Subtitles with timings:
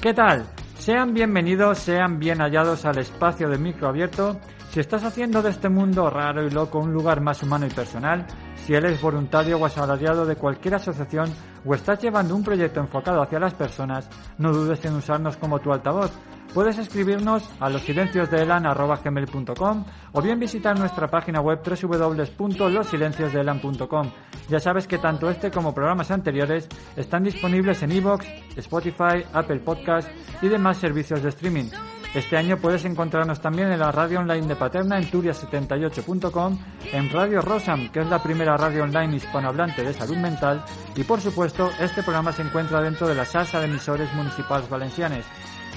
[0.00, 0.46] ¿Qué tal?
[0.78, 4.40] Sean bienvenidos, sean bien hallados al espacio de micro abierto.
[4.70, 8.24] Si estás haciendo de este mundo raro y loco un lugar más humano y personal,
[8.68, 11.32] si eres voluntario o asalariado de cualquier asociación
[11.64, 15.72] o estás llevando un proyecto enfocado hacia las personas, no dudes en usarnos como tu
[15.72, 16.12] altavoz
[16.54, 24.10] Puedes escribirnos a losilenciosdeelan.com o bien visitar nuestra página web www.losilenciosdeelan.com.
[24.48, 28.24] Ya sabes que tanto este como programas anteriores están disponibles en iVoox,
[28.56, 30.08] Spotify, Apple Podcast
[30.40, 31.68] y demás servicios de streaming.
[32.14, 36.58] Este año puedes encontrarnos también en la radio online de Paterna en turia78.com,
[36.92, 40.64] en Radio Rosam, que es la primera radio online hispanohablante de salud mental,
[40.96, 45.26] y por supuesto, este programa se encuentra dentro de la salsa de emisores municipales valencianes.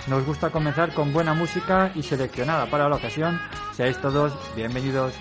[0.08, 3.40] Nos gusta comenzar con buena música y seleccionada para la ocasión.
[3.74, 5.14] Seáis todos bienvenidos.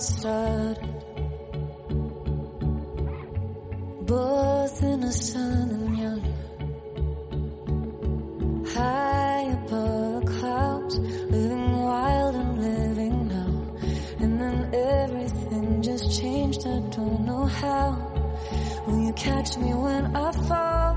[0.00, 0.78] started.
[4.06, 6.22] Both innocent and young.
[8.74, 13.52] High above clouds, living wild and living now.
[14.20, 17.90] And then everything just changed, I don't know how.
[18.86, 20.96] Will you catch me when I fall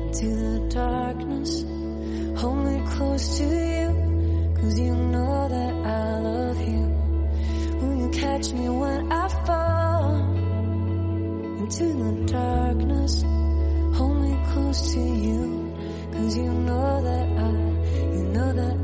[0.00, 1.64] into the darkness?
[2.40, 6.87] Hold me close to you, cause you know that I love you
[8.12, 10.14] catch me when I fall
[11.60, 13.22] into the darkness.
[13.96, 15.74] Hold me close to you,
[16.12, 17.50] cause you know that I,
[18.14, 18.77] you know that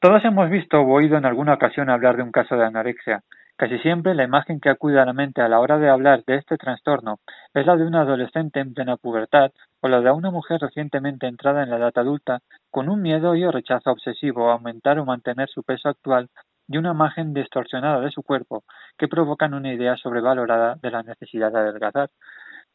[0.00, 3.24] Todos hemos visto o oído en alguna ocasión hablar de un caso de anorexia.
[3.56, 6.36] Casi siempre la imagen que acude a la mente a la hora de hablar de
[6.36, 7.18] este trastorno
[7.52, 9.50] es la de una adolescente en plena pubertad
[9.80, 12.38] o la de una mujer recientemente entrada en la edad adulta
[12.70, 16.28] con un miedo y o rechazo obsesivo a aumentar o mantener su peso actual
[16.68, 18.62] y una imagen distorsionada de su cuerpo
[18.96, 22.10] que provocan una idea sobrevalorada de la necesidad de adelgazar.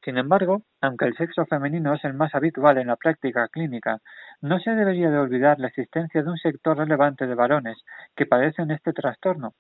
[0.04, 4.00] Sin embargo, aunque el sexo femenino es el más habitual en la práctica clínica,
[4.42, 7.78] no se debería de olvidar la existencia de un sector relevante de varones
[8.14, 9.54] que padecen este trastorno.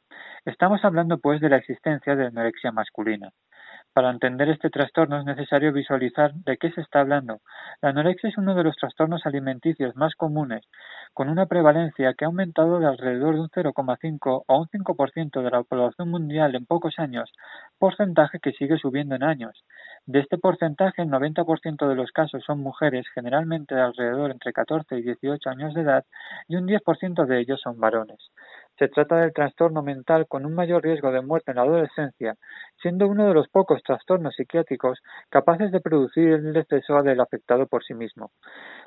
[0.44, 3.30] Estamos hablando pues de la existencia de anorexia masculina.
[3.94, 7.42] Para entender este trastorno es necesario visualizar de qué se está hablando.
[7.80, 10.66] La anorexia es uno de los trastornos alimenticios más comunes,
[11.14, 15.52] con una prevalencia que ha aumentado de alrededor de un 0,5 a un 5% de
[15.52, 17.32] la población mundial en pocos años,
[17.78, 19.64] porcentaje que sigue subiendo en años.
[20.06, 24.98] De este porcentaje, el 90% de los casos son mujeres, generalmente de alrededor entre 14
[24.98, 26.06] y 18 años de edad,
[26.50, 28.20] y un 10% de ellos son varones.
[28.78, 32.36] Se trata del trastorno mental con un mayor riesgo de muerte en la adolescencia,
[32.82, 35.00] siendo uno de los pocos trastornos psiquiátricos
[35.30, 38.32] capaces de producir el deceso del afectado por sí mismo.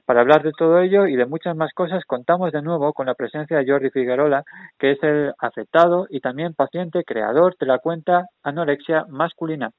[0.05, 3.15] Para hablar de todo ello y de muchas más cosas, contamos de nuevo con la
[3.15, 4.45] presencia de Jordi Figuerola,
[4.79, 9.71] que es el afectado y también paciente creador de la cuenta Anorexia Masculina.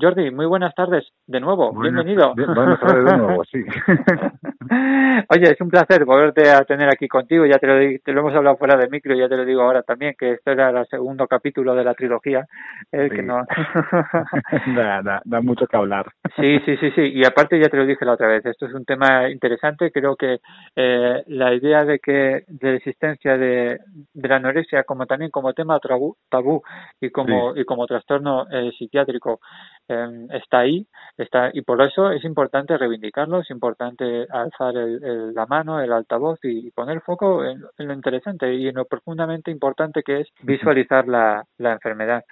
[0.00, 2.34] Jordi, muy buenas tardes de nuevo, bienvenido.
[2.34, 3.64] buenas tardes de nuevo, sí.
[5.30, 8.34] Oye, es un placer volverte a tener aquí contigo, ya te lo, te lo hemos
[8.34, 11.26] hablado fuera de micro, ya te lo digo ahora también, que esto era el segundo
[11.26, 12.46] capítulo de la trilogía,
[12.90, 13.44] el que no...
[14.76, 16.06] da, da, mucho que hablar.
[16.36, 18.74] sí, sí, sí, sí, y aparte ya te lo dije la otra vez, esto es
[18.74, 20.38] un tema interesante, creo que
[20.74, 23.78] eh, la idea de que de la existencia de,
[24.12, 26.62] de la anorexia como también como tema tabú, tabú
[27.00, 29.40] y como y como trastorno eh, psiquiátrico
[29.88, 30.84] Em, está ahí,
[31.16, 34.74] está y por eso es importante reivindicarlo, es importante alzar
[35.06, 40.02] la mano, el altavoz y, poner foco en, lo interesante y en lo profundamente importante
[40.02, 42.24] que es visualizar la, la enfermedad.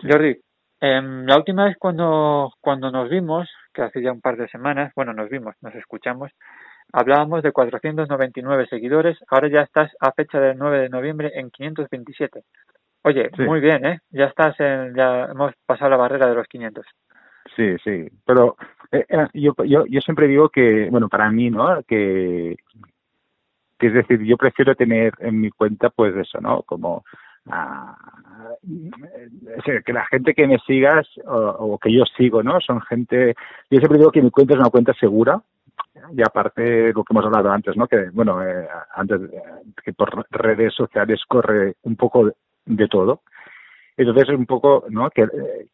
[0.00, 0.36] Jordi,
[0.80, 4.92] em, la última vez cuando, cuando nos vimos, que hace ya un par de semanas,
[4.96, 6.32] bueno, nos vimos, nos escuchamos,
[6.92, 12.42] hablábamos de 499 seguidores, ahora ya estás a fecha del 9 de noviembre en 527.
[13.04, 14.00] Oye, muy bien, ¿eh?
[14.10, 16.86] Ya estás en, ya hemos pasado la barrera de los 500.
[17.56, 18.56] Sí, sí, pero
[18.90, 21.82] eh, eh, yo, yo, yo siempre digo que, bueno, para mí, ¿no?
[21.82, 22.56] Que,
[23.78, 26.62] que es decir, yo prefiero tener en mi cuenta, pues eso, ¿no?
[26.62, 27.04] Como
[27.50, 27.96] ah,
[29.84, 32.60] que la gente que me sigas o, que yo sigo, ¿no?
[32.60, 33.34] Son gente,
[33.70, 35.42] yo siempre digo que mi cuenta es una cuenta segura,
[36.16, 37.86] y aparte lo que hemos hablado antes, ¿no?
[37.86, 39.20] Que, bueno, eh, antes
[39.84, 42.30] que por redes sociales corre un poco
[42.66, 43.22] de todo.
[43.96, 45.10] Entonces, un poco, ¿no?
[45.10, 45.26] Que,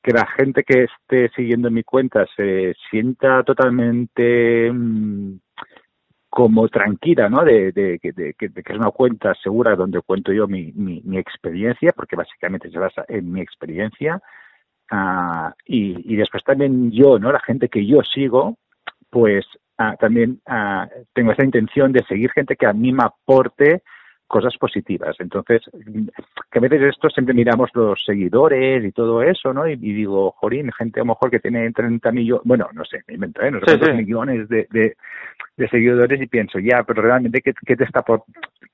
[0.05, 5.38] la gente que esté siguiendo mi cuenta se sienta totalmente mm,
[6.29, 7.44] como tranquila, ¿no?
[7.44, 10.73] De, de, de, que es una cuenta segura donde cuento yo mi,
[11.17, 14.21] experiencia, porque básicamente se basa en mi experiencia.
[15.67, 17.31] Y, y después también yo, ¿no?
[17.31, 18.56] La gente que yo sigo,
[19.11, 19.47] pues
[19.79, 23.82] uh, también uh, tengo esa intención de seguir gente que a mí me aporte
[24.29, 25.17] cosas positivas.
[25.19, 25.63] Entonces,
[26.51, 29.67] que a veces esto siempre miramos los seguidores y todo eso, ¿no?
[29.67, 33.15] Y, digo, jorín, gente a lo mejor que tiene 30 millones, bueno, no sé, me
[33.15, 33.51] invento, ¿eh?
[33.51, 38.03] No sé millones de, de, seguidores y pienso, ya, pero realmente, ¿qué, qué te está
[38.03, 38.23] por,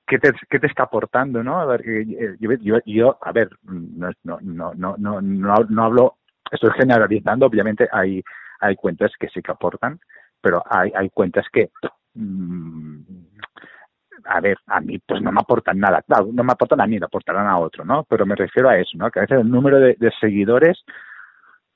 [0.07, 1.59] qué te, qué te está aportando, no?
[1.59, 5.85] A ver, eh, yo, yo, yo a ver, no, no, no, no, no, no, no
[5.85, 6.17] hablo,
[6.51, 8.23] estoy generalizando, obviamente hay,
[8.61, 10.01] hay cuentas que sí que aportan,
[10.41, 11.71] pero hay, hay cuentas que
[12.15, 13.24] mmm,
[14.27, 16.99] a ver, a mí pues no me aportan nada, claro, no me aportan a mí,
[16.99, 18.05] lo aportarán a otro, ¿no?
[18.09, 19.11] Pero me refiero a eso, ¿no?
[19.11, 20.85] Que a veces el número de, seguidores,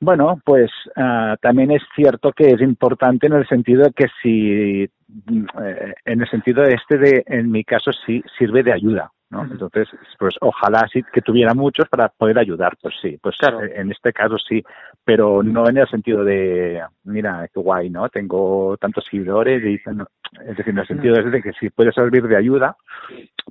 [0.00, 4.82] bueno, pues uh, también es cierto que es importante en el sentido de que si,
[4.82, 9.44] eh, en el sentido este de, en mi caso, sí sirve de ayuda, ¿no?
[9.44, 9.88] Entonces,
[10.18, 13.62] pues ojalá sí que tuviera muchos para poder ayudar, pues sí, pues claro.
[13.62, 14.62] Eh, en este caso sí,
[15.04, 18.08] pero no en el sentido de, mira, qué guay, ¿no?
[18.08, 22.36] Tengo tantos seguidores y es decir, en el sentido de que si puede servir de
[22.36, 22.76] ayuda,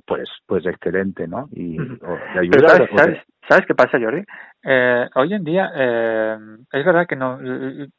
[0.04, 1.48] pues, pues excelente, ¿no?
[1.52, 2.88] Y de ayuda.
[2.96, 3.18] ¿sabes,
[3.66, 4.22] qué pasa, Jordi?
[4.62, 6.36] Eh, hoy en día eh,
[6.72, 7.38] es verdad que, no,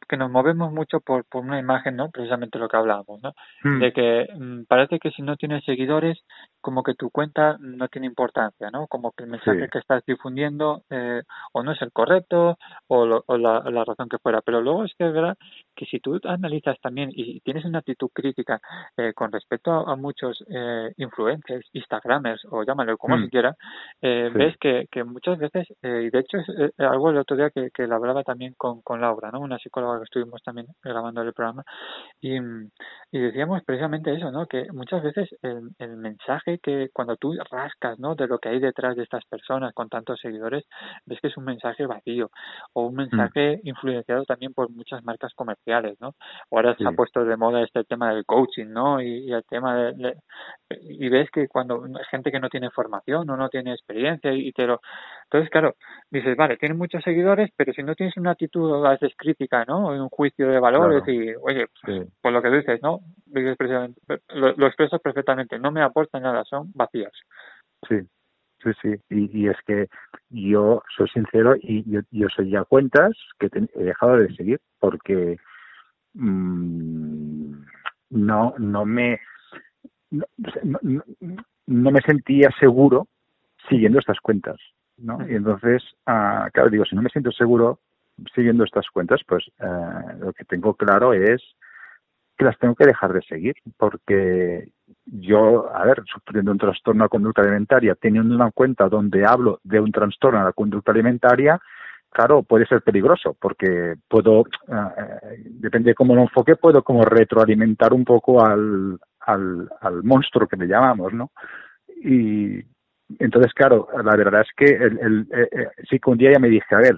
[0.08, 2.10] que nos movemos mucho por, por una imagen, ¿no?
[2.12, 3.34] Precisamente lo que hablábamos, ¿no?
[3.64, 3.80] Mm.
[3.80, 6.20] De que mm, parece que si no tienes seguidores,
[6.62, 8.88] como que tu cuenta no tiene importancia, ¿no?
[8.88, 13.38] Como que el mensaje que estás difundiendo eh, o no es el correcto o, o
[13.38, 14.42] la, la, razón que fuera.
[14.42, 15.38] Pero luego es que es verdad
[15.80, 18.60] que si tú analizas también y tienes una actitud crítica
[18.98, 23.30] eh, con respecto a, muchos eh, influencers, Instagramers o llámalo como mm.
[23.30, 23.38] si
[24.02, 27.50] eh, ves que, que muchas veces, eh, y de hecho es algo el otro día
[27.50, 29.40] que, que hablaba también con, con Laura, ¿no?
[29.40, 31.64] Una psicóloga que estuvimos también grabando el programa
[32.20, 34.48] y, y decíamos precisamente eso, ¿no?
[34.48, 38.16] Que muchas veces el, el mensaje que cuando tú rascas ¿no?
[38.16, 40.66] de lo que hay detrás de estas personas con tantos seguidores,
[41.06, 42.32] ves que es un mensaje vacío
[42.74, 42.98] o un mm.
[42.98, 45.69] mensaje influenciado también por muchas marcas comerciales,
[46.00, 46.16] ¿no?
[46.52, 49.02] Ahora se ha puesto de moda este tema del coaching, ¿no?
[49.02, 50.16] Y, el tema de,
[50.82, 54.66] y ves que cuando gente que no tiene formación o no tiene experiencia y te
[54.66, 54.82] lo
[55.26, 55.76] entonces claro
[56.10, 59.88] dices vale tiene muchos seguidores pero si no tienes una actitud a veces crítica no
[59.90, 63.00] un juicio de valores y oye pues, por lo que dices no
[64.30, 67.12] lo, lo expresas perfectamente no me aporta nada son vacías.
[67.88, 68.00] Sí,
[68.64, 68.96] sí, sí.
[69.10, 69.88] Y, y es que
[70.30, 75.38] yo soy sincero y yo, yo soy ya cuentas que he dejado de seguir porque
[76.14, 77.54] mmm,
[78.12, 79.20] no no me
[80.12, 80.26] no,
[81.68, 83.08] no, me sentía seguro
[83.70, 84.58] siguiendo estas cuentas
[84.98, 87.80] no y entonces uh, claro digo si no me siento seguro
[88.34, 91.42] siguiendo estas cuentas pues uh, lo que tengo claro es
[92.38, 94.72] que las tengo que dejar de seguir porque
[95.06, 99.80] yo, a ver, sufriendo un trastorno de conducta alimentaria, teniendo una cuenta donde hablo de
[99.80, 101.60] un trastorno de la conducta alimentaria,
[102.10, 107.94] claro, puede ser peligroso porque puedo, eh, depende de cómo lo enfoque, puedo como retroalimentar
[107.94, 111.32] un poco al, al, al monstruo que le llamamos, ¿no?
[112.04, 112.64] Y
[113.18, 116.40] entonces, claro, la verdad es que el, el, eh, eh, sí que un día ya
[116.40, 116.96] me dije, a ver,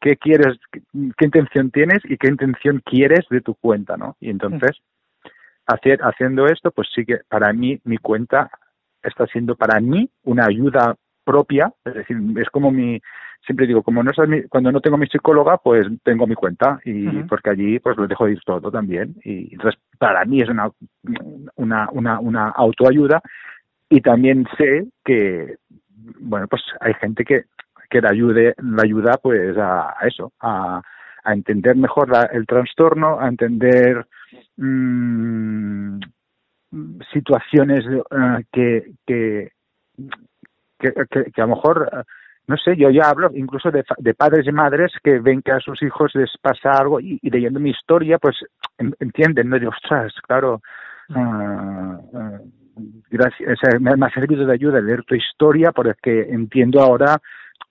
[0.00, 4.16] ¿qué quieres, qué, intención tienes y qué intención quieres de tu cuenta, ¿no?
[4.20, 4.78] Y entonces,
[5.66, 8.48] haciendo esto, pues sí que para mí mi cuenta
[9.02, 13.00] está siendo para mí una ayuda propia, es decir, es como mi,
[13.44, 16.80] siempre digo, como no es mi, cuando no tengo mi psicóloga, pues tengo mi cuenta
[16.84, 19.16] y porque allí pues lo dejo ir todo también.
[19.24, 20.70] Y entonces para mí es una,
[21.56, 23.20] una, una, una autoayuda.
[23.88, 25.58] Y también sé que,
[26.18, 27.44] bueno, pues hay gente que,
[27.88, 30.82] que le ayude, la ayuda pues a, eso, a,
[31.22, 34.04] a entender mejor el trastorno, a entender
[34.56, 36.00] mmm,
[37.12, 39.52] situaciones uh, que, que,
[40.80, 40.92] que,
[41.32, 42.02] que, a lo mejor, uh,
[42.48, 45.60] no sé, yo ya hablo incluso de, de, padres y madres que ven que a
[45.60, 48.36] sus hijos les pasa algo y, y leyendo mi historia, pues
[48.78, 49.58] entienden, ¿no?
[49.58, 50.60] Digo, ostras, claro,
[51.08, 52.38] uh,
[53.10, 57.18] gracias, me, ha servido de ayuda leer tu historia porque entiendo ahora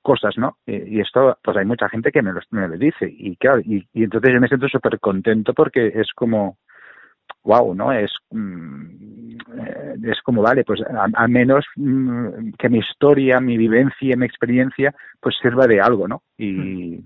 [0.02, 0.58] cosas, ¿no?
[0.66, 3.88] Y, esto, pues hay mucha gente que me lo, me lo dice y claro, y,
[3.94, 6.58] y entonces yo me siento súper contento porque es como,
[7.46, 7.92] wow, ¿no?
[7.94, 14.18] Es, mm, eh, es como, vale, pues al menos mm, que mi historia, mi vivencia,
[14.18, 16.24] mi experiencia, pues sirva de algo, ¿no?
[16.38, 17.00] Y,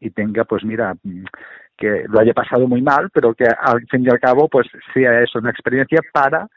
[0.00, 1.24] y tenga, pues mira, mm,
[1.76, 5.20] que lo haya pasado muy mal, pero que al fin y al cabo, pues sea
[5.20, 6.48] eso, una experiencia para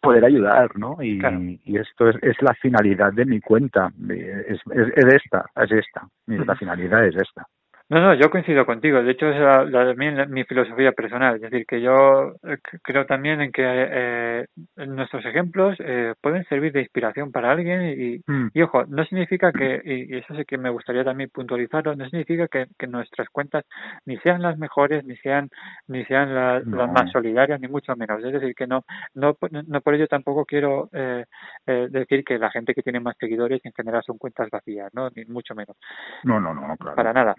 [0.00, 1.02] poder ayudar, ¿no?
[1.02, 1.20] Y,
[1.64, 6.08] y esto es, es, la finalidad de mi cuenta, es, es, es esta, es esta,
[6.26, 7.46] la finalidad es esta.
[7.92, 9.02] No, no, yo coincido contigo.
[9.02, 11.34] De hecho, es la, la, mi, filosofía personal.
[11.36, 14.46] Es decir, que yo eh, creo también en que eh,
[14.86, 18.48] nuestros ejemplos eh, pueden servir de inspiración para alguien y, mm.
[18.54, 22.48] y ojo, no significa que, y, eso sí que me gustaría también puntualizarlo, no significa
[22.48, 23.66] que, que nuestras cuentas
[24.06, 25.50] ni sean las mejores, ni sean
[25.86, 28.24] ni sean las, las más solidarias, ni mucho menos.
[28.24, 31.26] Es decir, que no no, no por ello tampoco quiero eh,
[31.66, 35.10] eh, decir que la gente que tiene más seguidores en general son cuentas vacías, ¿no?
[35.14, 35.76] Ni mucho menos.
[36.24, 36.96] No, no, no, claro.
[36.96, 37.34] Para nada.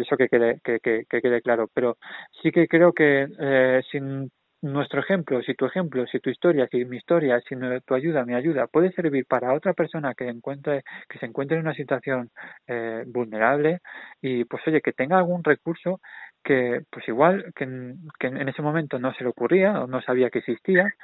[0.00, 1.68] Eso que quede, que, que, que quede claro.
[1.74, 1.96] Pero
[2.42, 4.30] sí que creo que eh, sin
[4.62, 8.34] nuestro ejemplo, si tu ejemplo, si tu historia, si mi historia, si tu ayuda, mi
[8.34, 12.30] ayuda, puede servir para otra persona que encuentre, que se encuentre en una situación
[12.68, 13.80] eh, vulnerable
[14.20, 16.00] y pues oye, que tenga algún recurso
[16.44, 20.30] que pues igual que, que en ese momento no se le ocurría o no sabía
[20.30, 20.94] que existía,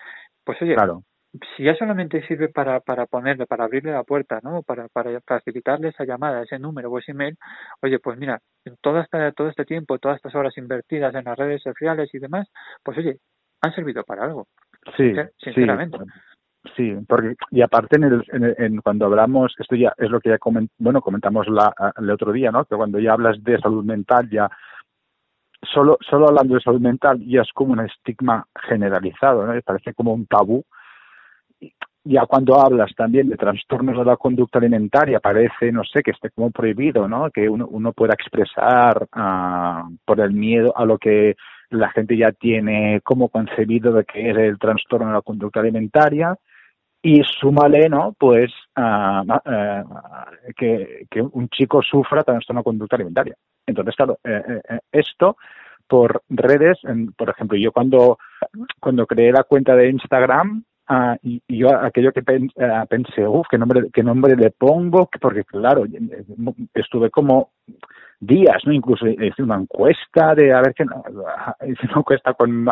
[0.45, 1.03] pues oye, claro
[1.57, 4.63] si ya solamente sirve para, para ponerle, para abrirle la puerta, ¿no?
[4.63, 7.37] Para, para facilitarle esa llamada, ese número o ese email,
[7.83, 8.41] oye, pues mira,
[8.81, 12.49] todo este, todo este tiempo, todas estas horas invertidas en las redes sociales y demás,
[12.83, 13.19] pues oye,
[13.61, 14.47] han servido para algo.
[14.97, 15.99] Sí, sinceramente.
[16.77, 16.95] Sí.
[17.09, 18.25] porque y aparte en, el,
[18.59, 22.33] en, cuando hablamos, esto ya es lo que ya coment, bueno comentamos la, el otro
[22.33, 22.65] día, ¿no?
[22.65, 24.51] Que cuando ya hablas de salud mental ya
[25.63, 29.61] solo solo hablando de salud mental ya es como un estigma generalizado, ¿no?
[29.63, 30.65] Parece como un tabú
[32.05, 36.31] ya cuando hablas también de trastornos de la conducta alimentaria, parece, no sé, que esté
[36.31, 37.31] como prohibido, ¿no?
[37.31, 41.37] Que uno, uno pueda expresar uh, por el miedo a lo que
[41.71, 46.35] la gente ya tiene como concebido de que es el trastorno de la conducta alimentaria
[47.03, 48.15] y súmale, ¿no?
[48.19, 53.37] Pues uh, uh, que, un chico sufra trastorno de conducta alimentaria.
[53.67, 55.37] Entonces, claro, eh, eh, esto
[55.87, 58.19] por redes, en, por ejemplo, yo cuando,
[58.81, 63.47] cuando creé la cuenta de Instagram, Uh, y, yo aquello que pen, uh, pensé, uff,
[63.51, 65.85] ¿qué nombre, qué nombre le pongo, porque claro,
[66.73, 67.51] estuve como
[68.21, 68.73] días, ¿no?
[68.73, 70.85] Incluso hice una encuesta de a ver qué,
[71.69, 72.67] hice una encuesta con,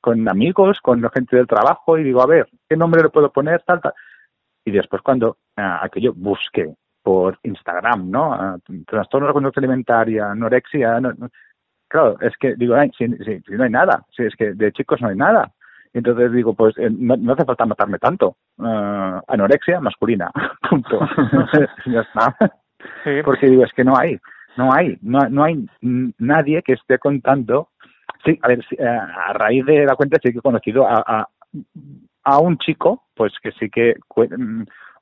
[0.00, 3.32] con amigos, con la gente del trabajo y digo, a ver, ¿qué nombre le puedo
[3.32, 3.62] poner?
[3.62, 3.92] Tal, tal.
[4.64, 6.72] Y después cuando aquello busqué
[7.02, 8.60] por Instagram, ¿no?
[8.86, 11.28] trastorno de la conducta alimentaria, anorexia, no, no,
[11.88, 15.08] claro, es que digo, si, si no hay nada, si es que de chicos no
[15.08, 15.50] hay nada,
[15.92, 18.36] entonces digo, pues eh, no, no, hace falta matarme tanto.
[18.58, 20.30] Uh, anorexia masculina,
[20.70, 21.00] punto.
[21.86, 22.36] ya está.
[23.24, 24.18] Porque digo, es que no hay,
[24.56, 27.68] no hay, no, no hay nadie que esté contando.
[28.24, 31.28] Sí, a ver, eh, a raíz de la cuenta sí que he conocido a, a,
[32.24, 33.94] a un chico, pues que sí que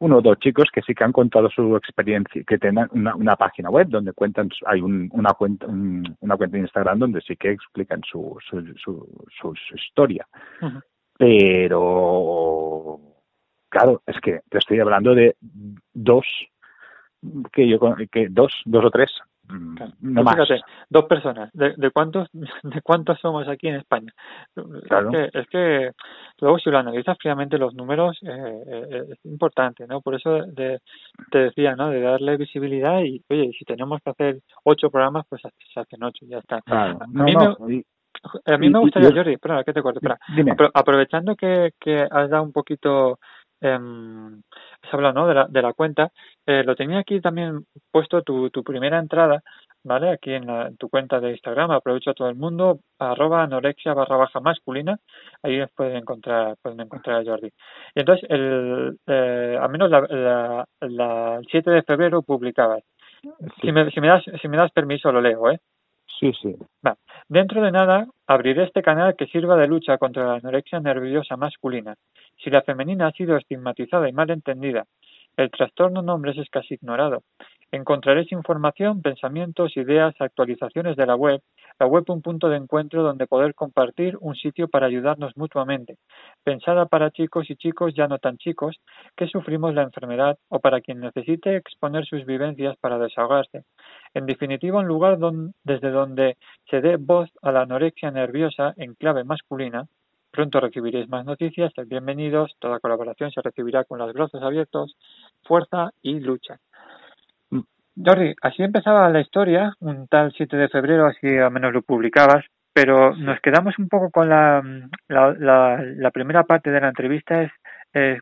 [0.00, 3.36] uno o dos chicos que sí que han contado su experiencia, que tengan una, una
[3.36, 7.50] página web donde cuentan, hay un, una cuenta, una cuenta de Instagram donde sí que
[7.50, 9.08] explican su, su, su,
[9.40, 10.26] su, historia.
[11.18, 13.00] Pero,
[13.68, 15.36] claro, es que te estoy hablando de
[15.94, 16.26] dos,
[17.52, 17.78] que yo,
[18.10, 19.10] que dos, dos o tres
[19.48, 20.60] Mm, no pues Fíjate,
[20.90, 21.50] dos personas.
[21.52, 22.28] ¿De, de, cuántos
[22.62, 24.12] de cuántos somos aquí en España?
[24.56, 25.90] Es, que, es que
[26.40, 30.00] luego si lo analizas fríamente los números eh, eh, es importante, ¿no?
[30.00, 30.80] Por eso de,
[31.30, 31.90] te decía, ¿no?
[31.90, 36.26] De darle visibilidad y, oye, si tenemos que hacer ocho programas, pues se hacen ocho,
[36.26, 36.62] ya está.
[36.66, 37.84] a mí me,
[38.44, 40.18] a mí me gustaría, Jordi, espera, que te corto, espera.
[40.74, 43.18] aprovechando que, que has dado un poquito
[43.60, 43.78] eh,
[44.82, 45.28] has hablado ¿no?
[45.28, 46.10] de, la, de la cuenta,
[46.46, 49.42] eh, lo tenía aquí también puesto tu, tu primera entrada,
[49.84, 50.10] ¿vale?
[50.10, 54.16] Aquí en, la, tu cuenta de Instagram, aprovecho a todo el mundo, arroba anorexia barra
[54.16, 54.98] baja masculina,
[55.42, 57.48] ahí pueden encontrar, pueden encontrar a Jordi.
[57.94, 62.82] Y entonces, el, eh, al menos la, la, el 7 de febrero publicabas.
[63.60, 65.58] Si, me, si, me das, si me das permiso, lo leo, ¿eh?
[66.18, 66.54] Sí, sí.
[67.28, 71.94] Dentro de nada, abriré este canal que sirva de lucha contra la anorexia nerviosa masculina.
[72.42, 74.86] Si la femenina ha sido estigmatizada y mal entendida,
[75.36, 77.22] el trastorno en hombres es casi ignorado.
[77.70, 81.42] Encontraréis información, pensamientos, ideas, actualizaciones de la web.
[81.78, 85.96] La web un punto de encuentro donde poder compartir un sitio para ayudarnos mutuamente.
[86.42, 88.76] Pensada para chicos y chicos ya no tan chicos
[89.14, 93.64] que sufrimos la enfermedad o para quien necesite exponer sus vivencias para desahogarse.
[94.16, 95.18] En definitiva, un lugar
[95.62, 96.38] desde donde
[96.70, 99.84] se dé voz a la anorexia nerviosa en clave masculina
[100.30, 101.70] Pronto recibiréis más noticias.
[101.86, 102.56] Bienvenidos.
[102.58, 104.96] Toda colaboración se recibirá con los brazos abiertos,
[105.44, 106.58] fuerza y lucha.
[108.02, 112.44] Jordi, así empezaba la historia, un tal 7 de febrero, así al menos lo publicabas,
[112.72, 114.62] pero nos quedamos un poco con la,
[115.08, 115.34] la,
[115.78, 117.50] la, primera parte de la entrevista, es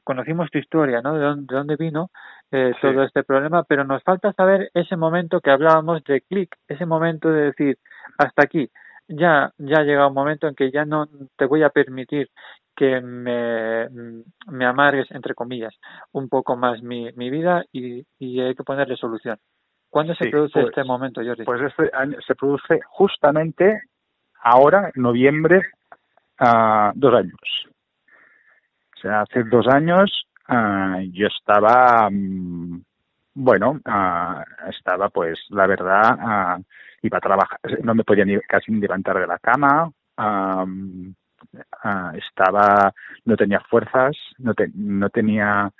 [0.04, 1.14] conocimos tu historia, ¿no?
[1.14, 2.10] De dónde, vino
[2.54, 6.86] eh, todo este problema, pero nos falta saber ese momento que hablábamos de clic, ese
[6.86, 7.78] momento de decir,
[8.16, 8.70] hasta aquí,
[9.08, 12.30] ya, ya ha llegado un momento en que ya no te voy a permitir
[12.76, 13.88] que me,
[14.46, 15.74] me amargues, entre comillas,
[16.12, 19.36] un poco más mi, mi vida y, y hay que ponerle solución.
[19.90, 21.44] ¿Cuándo se produce pues, este momento, Jordi?
[21.44, 23.82] Pues este año se produce justamente
[24.42, 25.60] ahora, en noviembre,
[26.38, 27.68] a dos años.
[28.96, 32.82] O sea, hace dos años uh, yo estaba, um,
[33.34, 36.62] bueno, uh, estaba pues, la verdad, uh,
[37.02, 39.90] iba a trabajar, no me podía ni casi ni levantar de la cama,
[42.14, 42.92] estaba,
[43.24, 45.70] no tenía fuerzas, no, no tenía,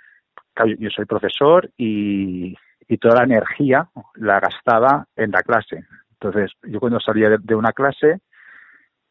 [0.79, 2.55] yo soy profesor y,
[2.89, 5.85] y toda la energía la gastaba en la clase.
[6.13, 8.21] Entonces, yo cuando salía de, una clase,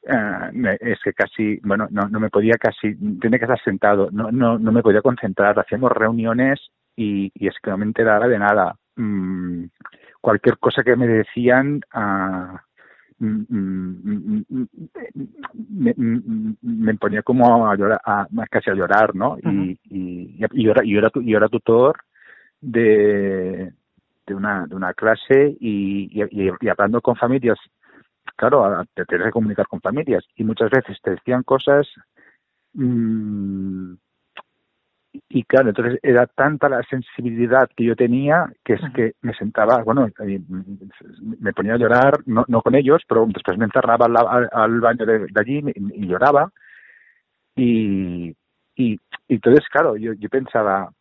[0.05, 4.31] eh, es que casi, bueno, no, no me podía casi, tenía que estar sentado, no,
[4.31, 6.59] no, no me podía concentrar, hacíamos reuniones
[6.95, 8.75] y, y es que no me enteraba de nada.
[8.95, 9.65] Mm,
[10.21, 12.57] cualquier cosa que me decían uh,
[16.61, 19.37] me, ponía como a llorar, a, casi a llorar, ¿no?
[19.41, 21.97] y, y, y, yo era, yo, era, yo era tutor
[22.59, 23.71] de,
[24.25, 27.57] de, una, de una clase y, y, hablando con familias,
[28.35, 31.87] claro, te tienes que comunicar con familias y muchas veces te decían cosas
[32.73, 33.93] mmm,
[35.29, 39.83] y claro, entonces era tanta la sensibilidad que yo tenía que es que me sentaba,
[39.83, 40.07] bueno,
[41.39, 45.27] me ponía a llorar, no, no con ellos, pero después me encerraba al, baño de,
[45.35, 46.51] allí y, lloraba.
[47.55, 48.35] Y,
[48.75, 50.91] y, entonces, claro, yo, yo pensaba,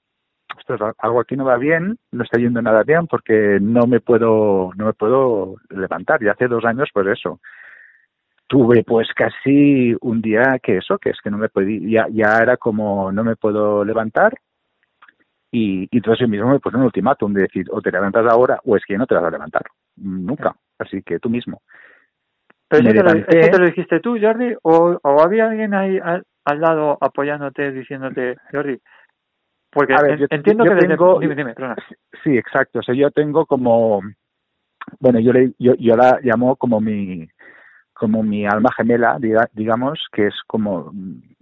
[0.99, 4.87] algo aquí no va bien, no está yendo nada bien porque no me puedo, no
[4.87, 6.23] me puedo levantar.
[6.23, 7.41] Y hace dos años, pues eso,
[8.47, 12.43] tuve pues casi un día que eso, que es que no me podía, ya, ya
[12.43, 14.35] era como no me puedo levantar
[15.51, 18.61] y, y entonces yo mismo me puse un ultimátum de decir o te levantas ahora
[18.65, 19.63] o es que no te vas a levantar,
[19.97, 21.63] nunca, así que tú mismo.
[22.69, 26.25] ¿Pero eso te, lo, dijiste tú, Jordi, o, o había alguien ahí al,
[26.61, 28.79] lado apoyándote, diciéndote, Jordi,
[29.73, 29.95] porque
[30.31, 31.55] entiendo que tengo, dime, dime,
[32.23, 34.03] Sí, exacto, o sea, yo tengo como,
[35.01, 37.27] bueno, yo, le, yo, yo la llamo como mi
[37.95, 39.17] como mi alma gemela,
[39.53, 40.91] digamos, que es como,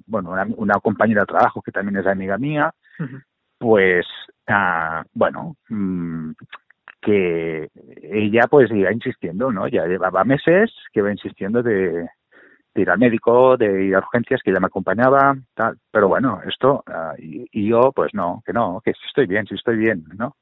[0.07, 2.75] bueno, una, compañera de trabajo que también es amiga mía,
[3.57, 4.05] pues,
[4.47, 6.33] ah, bueno, mm,
[7.01, 7.71] que
[8.03, 9.69] ella pues iba insistiendo, ¿no?
[9.69, 12.09] Ya llevaba meses que iba insistiendo de,
[12.81, 16.83] ir al médico, de ir a urgencias, que ella me acompañaba, tal, pero bueno, esto,
[16.87, 20.35] ah, y, yo pues no, que no, que sí estoy bien, sí estoy bien, ¿no?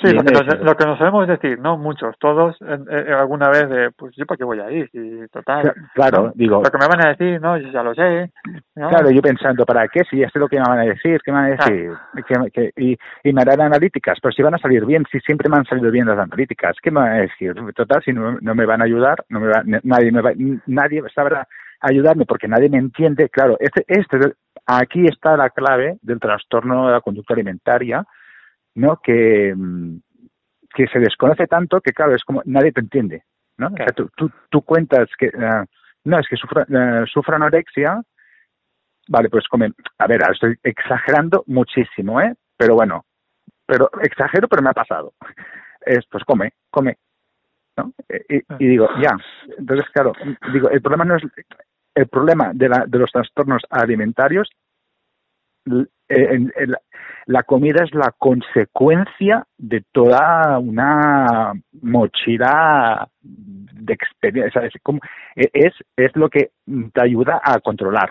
[0.00, 1.76] Sí, lo que, nos, lo que nos sabemos decir, ¿no?
[1.76, 5.74] Muchos, todos, alguna vez de, pues yo para qué voy a ir, y total.
[5.94, 6.62] Claro, digo.
[6.64, 7.58] Lo que me van a decir, ¿no?
[7.58, 8.30] Yo ya lo sé.
[8.74, 10.00] Claro, yo pensando, ¿para qué?
[10.10, 11.92] Si ya sé lo que me van a decir, ¿qué me van a decir?
[12.52, 15.58] Que, y, y me harán analíticas, pero si van a salir bien, si siempre me
[15.58, 17.54] han salido bien las analíticas, ¿qué me van a decir?
[17.74, 20.32] Total, si no, no me van a ayudar, no me va, nadie me va,
[20.66, 21.46] nadie sabrá
[21.82, 23.28] ayudarme porque nadie me entiende.
[23.28, 24.34] Claro, este, este,
[24.66, 28.04] aquí está la clave del trastorno de la conducta alimentaria,
[28.76, 29.00] ¿no?
[29.02, 29.96] Que, mm,
[30.74, 33.24] que se desconoce tanto que, claro, es como nadie te entiende,
[33.58, 33.66] ¿no?
[33.66, 35.64] O sea, tú, tú, cuentas que, uh,
[36.04, 38.00] no, es que sufra, uh, anorexia,
[39.08, 42.34] vale, pues come, a ver, estoy exagerando muchísimo, ¿eh?
[42.56, 43.04] Pero bueno,
[43.66, 45.12] pero exagero, pero me ha pasado.
[45.84, 46.96] Es, pues come, come,
[47.76, 47.92] ¿no?
[48.28, 49.16] Y, y, digo, ya.
[49.58, 50.12] Entonces, claro,
[50.52, 51.22] digo, el problema no es
[51.94, 54.48] el problema de, la, de los trastornos alimentarios
[57.26, 64.62] la comida es la consecuencia de toda una mochila de experiencia.
[65.36, 66.50] Es, es, lo que
[66.92, 68.10] te ayuda a controlar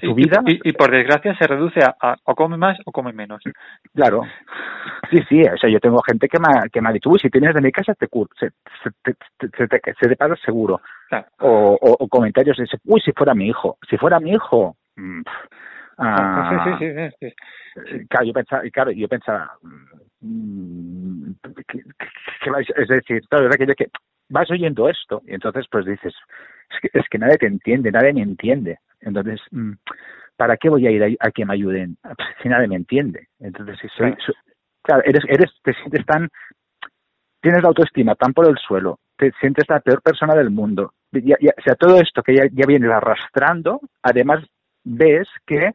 [0.00, 0.42] tu vida.
[0.46, 3.42] Y, por desgracia se reduce a, o come más o come menos.
[3.94, 4.22] Claro.
[5.10, 5.42] Sí, sí.
[5.42, 7.60] O sea, yo tengo gente que me, que me ha dicho, uy, si tienes de
[7.60, 8.50] mi casa te se,
[8.82, 9.14] se, te,
[9.56, 10.80] se, te, se te paga seguro.
[11.40, 13.78] O, o, comentarios de, uy, si fuera mi hijo.
[13.88, 14.76] Si fuera mi hijo.
[14.96, 15.22] Mm,
[16.02, 17.34] Ah, sí, sí, sí,
[17.90, 19.52] sí, Claro, yo pensaba, claro, yo pensaba,
[20.20, 21.32] mm,
[22.76, 23.88] es decir, claro, es aquello que
[24.30, 26.14] vas oyendo esto y entonces pues dices,
[26.70, 28.78] es que, es que nadie te entiende, nadie me entiende.
[29.00, 29.72] Entonces, mm,
[30.36, 31.96] ¿para qué voy a ir a, que me ayuden
[32.42, 33.28] si nadie me entiende?
[33.38, 34.14] Entonces, si soy,
[34.82, 36.28] claro, eres, eres, te sientes tan,
[37.40, 40.92] tienes la autoestima tan por el suelo, te sientes la peor persona del mundo.
[41.12, 44.44] Ya, o sea, todo esto que ya, ya vienes arrastrando, además
[44.84, 45.72] ves que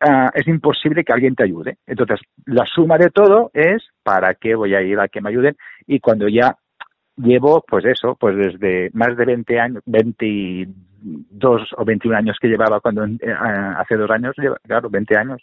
[0.00, 1.78] ah, es imposible que alguien te ayude.
[1.86, 5.56] Entonces, la suma de todo es para qué voy a ir a que me ayuden
[5.86, 6.56] y cuando ya
[7.16, 9.82] llevo, pues eso, pues desde más de 20 años,
[11.02, 13.34] 22 o 21 años que llevaba cuando eh,
[13.76, 14.34] hace dos años,
[14.66, 15.42] claro, 20 años.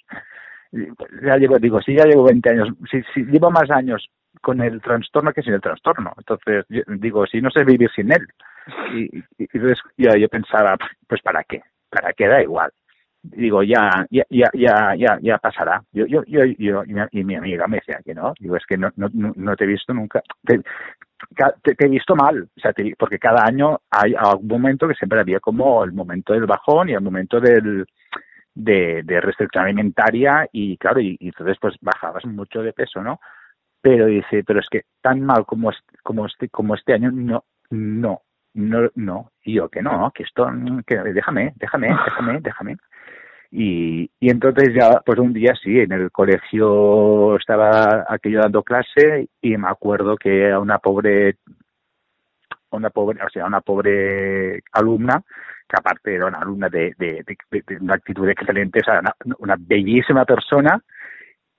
[0.71, 4.09] Ya llevo, digo, si ya llevo 20 años, si, si llevo más años
[4.41, 6.13] con el trastorno que sin el trastorno.
[6.17, 6.65] Entonces,
[6.99, 8.27] digo, si no sé vivir sin él.
[8.93, 9.47] Y, y,
[9.97, 10.75] ya yo pensaba,
[11.07, 11.61] pues ¿para qué?
[11.89, 12.71] para que da igual.
[13.23, 15.83] Digo, ya, ya, ya, ya, ya, pasará.
[15.91, 18.33] Yo, yo, yo, yo y, mi, amiga me decía que no.
[18.39, 20.21] Digo, es que no, no, te he visto nunca.
[21.63, 25.39] Te, he visto mal, o sea, porque cada año hay algún momento que siempre había
[25.39, 27.85] como el momento del bajón y el momento del,
[28.53, 33.19] de, restricción alimentaria y claro, y, entonces pues bajabas mucho de peso, ¿no?
[33.81, 35.71] Pero dice, pero es que tan mal como,
[36.03, 38.21] como, este, como este año, no, no,
[38.53, 40.49] no, no, y yo que no, que esto,
[40.85, 42.77] déjame, déjame, déjame, déjame.
[43.51, 49.29] Y, y entonces ya, pues un día sí, en el colegio estaba aquello dando clase
[49.41, 51.37] y me acuerdo que a una pobre,
[52.71, 55.23] una pobre, o sea, una pobre alumna,
[55.67, 60.81] que aparte era una alumna de, de, de, una actitud excelente, o una, bellísima persona,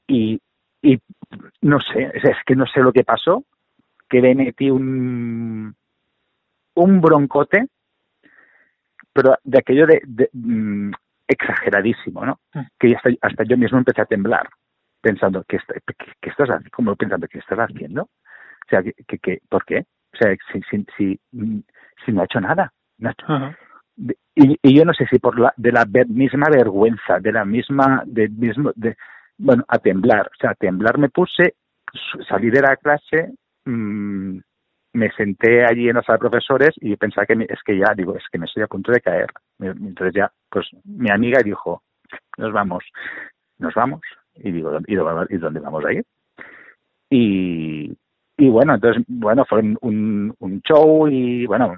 [0.06, 0.40] y,
[0.82, 0.98] y
[1.62, 3.44] no sé, es que no sé lo que pasó,
[4.08, 5.74] que le metí un,
[6.74, 7.66] un broncote,
[9.12, 10.92] pero de aquello de, mm,
[11.28, 12.40] exageradísimo, ¿no?
[12.54, 12.60] Mm.
[12.78, 14.48] Que hasta, hasta yo mismo empecé a temblar,
[15.00, 15.58] pensando, ¿qué,
[16.20, 16.70] qué, estás haciendo?
[16.72, 18.02] Como pensando, ¿qué estás haciendo?
[18.02, 19.84] O sea, ¿qué, qué, por qué?
[20.12, 21.60] O sea, si, si, si, mm,
[22.04, 22.72] si no ha hecho nada.
[24.34, 28.02] y, y, yo no sé si por la, de la misma vergüenza, de la misma,
[28.06, 28.96] de mismo, de,
[29.36, 30.26] bueno, a temblar.
[30.26, 31.54] O sea, a temblar me puse,
[32.28, 34.38] salí de la clase, mmm,
[34.92, 38.16] me senté allí en la sala de profesores y pensaba que es que ya, digo,
[38.16, 39.30] es que me estoy a punto de caer.
[39.60, 41.82] Entonces ya, pues mi amiga dijo,
[42.36, 42.84] nos vamos,
[43.58, 44.00] nos vamos.
[44.36, 46.04] Y digo, ¿y dónde vamos a ir?
[47.10, 47.92] Y,
[48.36, 51.74] y bueno, entonces, bueno, fue un, un show y bueno,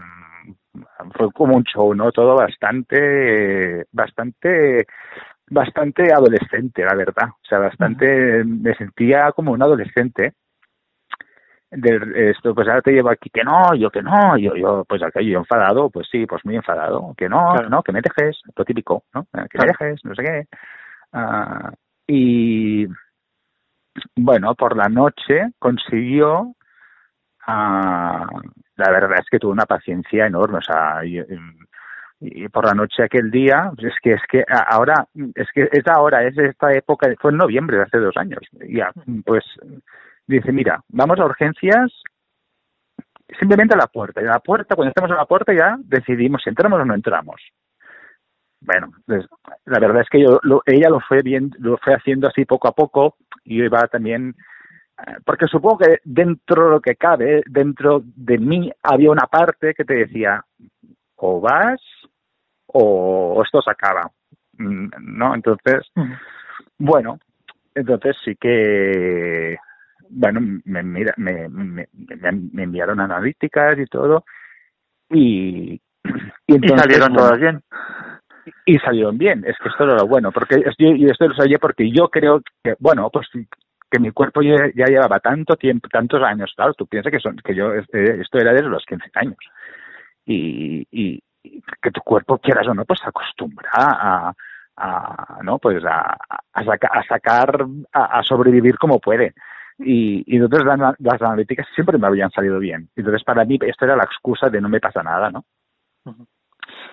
[1.16, 2.12] fue como un show, ¿no?
[2.12, 4.87] Todo bastante, bastante,
[5.49, 7.29] bastante adolescente, la verdad.
[7.31, 10.35] O sea, bastante, me sentía como un adolescente
[11.71, 15.03] de esto, pues ahora te llevo aquí que no, yo que no, yo, yo, pues
[15.03, 18.65] acá yo enfadado, pues sí, pues muy enfadado, que no, no, que me dejes, lo
[18.65, 19.27] típico, ¿no?
[19.33, 20.47] Que me dejes, no sé qué.
[21.13, 21.71] Uh,
[22.09, 22.87] y
[24.17, 26.55] bueno, por la noche consiguió, uh,
[27.47, 31.21] la verdad es que tuvo una paciencia enorme, o sea, y,
[32.21, 35.07] y por la noche aquel día, pues es que es que ahora,
[35.37, 38.91] es que es ahora, es esta época, fue en noviembre de hace dos años, ya,
[39.25, 39.45] pues
[40.31, 41.93] dice, mira, vamos a urgencias
[43.38, 44.23] simplemente a la puerta.
[44.23, 46.95] Y a la puerta, cuando estamos a la puerta ya decidimos si entramos o no
[46.95, 47.40] entramos.
[48.61, 49.27] Bueno, pues,
[49.64, 52.73] la verdad es que yo, ella lo fue bien, lo fue haciendo así poco a
[52.73, 54.35] poco y yo iba también
[55.25, 59.85] porque supongo que dentro de lo que cabe, dentro de mí había una parte que
[59.85, 60.45] te decía,
[61.16, 61.81] o vas
[62.66, 64.11] o esto se acaba,
[64.59, 65.35] mm, ¿no?
[65.35, 65.90] Entonces,
[66.79, 67.19] bueno,
[67.75, 69.57] entonces sí que,
[70.11, 74.25] bueno, me, mira, me, me, me, enviaron analíticas y todo,
[75.09, 75.81] y,
[76.46, 77.62] y, salieron todas bien.
[78.64, 81.90] Y salieron bien, es que esto era lo bueno, porque yo, esto lo sabía porque
[81.90, 83.29] yo creo que, bueno, pues
[83.90, 87.55] que mi cuerpo ya, llevaba tanto tiempo, tantos años, claro, tú piensas que son que
[87.55, 89.38] yo este, esto era desde los 15 años
[90.25, 91.23] y, y
[91.83, 94.33] que tu cuerpo quieras o no pues se acostumbra a,
[94.77, 99.35] a no pues a, a, a sacar a, sobrevivir como puede
[99.81, 103.85] y, y entonces las, las, analíticas siempre me habían salido bien entonces para mí esto
[103.85, 105.45] era la excusa de no me pasa nada no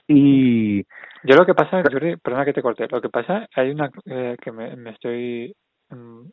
[0.08, 0.84] y
[1.23, 4.36] yo lo que pasa Jordi, perdona que te corte lo que pasa hay una eh,
[4.41, 5.54] que me, me estoy
[5.89, 6.30] Mm,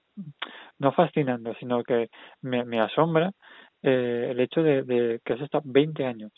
[0.79, 2.09] no fascinando, sino que
[2.43, 3.31] me, me asombra
[3.83, 6.33] eh, el hecho de, de, que has estado 20 años.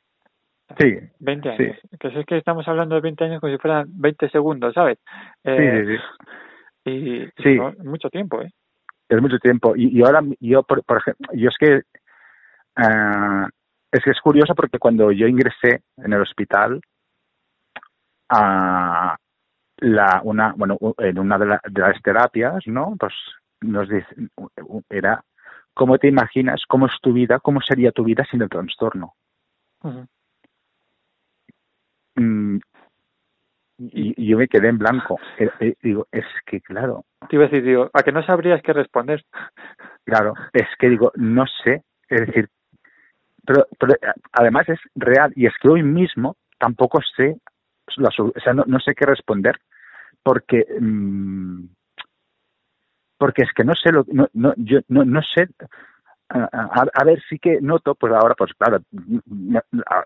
[0.78, 0.98] Sí.
[1.20, 1.76] 20 años.
[1.98, 4.98] Que es que estamos hablando de 20 años como si fueran 20 segundos, ¿sabes?
[5.44, 5.98] Eh,
[6.84, 7.58] sí, Y, sí.
[7.84, 8.50] mucho tiempo, ¿eh?
[9.08, 9.74] Es mucho tiempo.
[9.76, 11.82] Y, y ahora, yo, por, por, ejemplo, yo es que.
[12.78, 13.48] Uh,
[13.92, 16.80] es que es curioso porque cuando yo ingresé en el hospital,
[18.32, 19.16] uh,
[19.78, 23.12] la una bueno en una de, las terapias no pues
[23.60, 24.06] nos dice
[24.88, 25.22] era
[25.74, 29.14] cómo te imaginas cómo es tu vida cómo sería tu vida sin el trastorno
[32.14, 32.58] mm,
[33.78, 35.18] y, yo me quedé en blanco.
[35.38, 37.04] Eh, eh, digo es que claro.
[37.28, 39.24] Te iba a decir digo a que no sabrías qué responder
[40.04, 42.48] claro es que digo no sé es decir
[43.44, 43.94] pero, pero
[44.32, 47.36] además es real y es que hoy mismo tampoco sé
[47.98, 49.56] o sea, no, sé qué responder
[50.22, 51.66] porque mm,
[53.18, 55.48] porque es que no sé lo no, no yo no, no sé
[56.28, 58.80] a, ver sí que noto pues ahora pues claro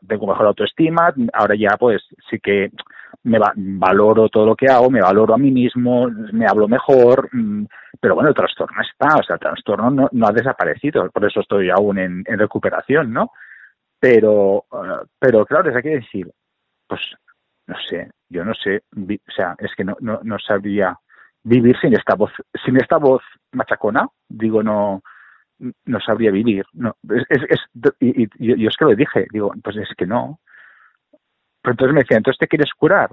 [0.06, 2.70] tengo mejor autoestima ahora ya pues sí que
[3.24, 7.64] me valoro todo lo que hago me valoro a mí mismo me hablo mejor mm,
[7.98, 11.40] pero bueno el trastorno está o sea el trastorno no, no ha desaparecido por eso
[11.40, 13.30] estoy aún en, en recuperación no
[13.98, 16.30] pero eh, pero claro hay que decir
[16.86, 17.00] pues
[17.70, 20.98] no sé, yo no sé, o sea, es que no, no, no sabría
[21.44, 22.32] vivir sin esta voz,
[22.64, 25.02] sin esta voz machacona, digo, no,
[25.84, 26.64] no sabría vivir.
[26.72, 27.60] No, es, es,
[28.00, 30.40] y, y, yo es que lo dije, digo, pues es que no.
[31.62, 33.10] Pero entonces me decía, entonces te quieres curar.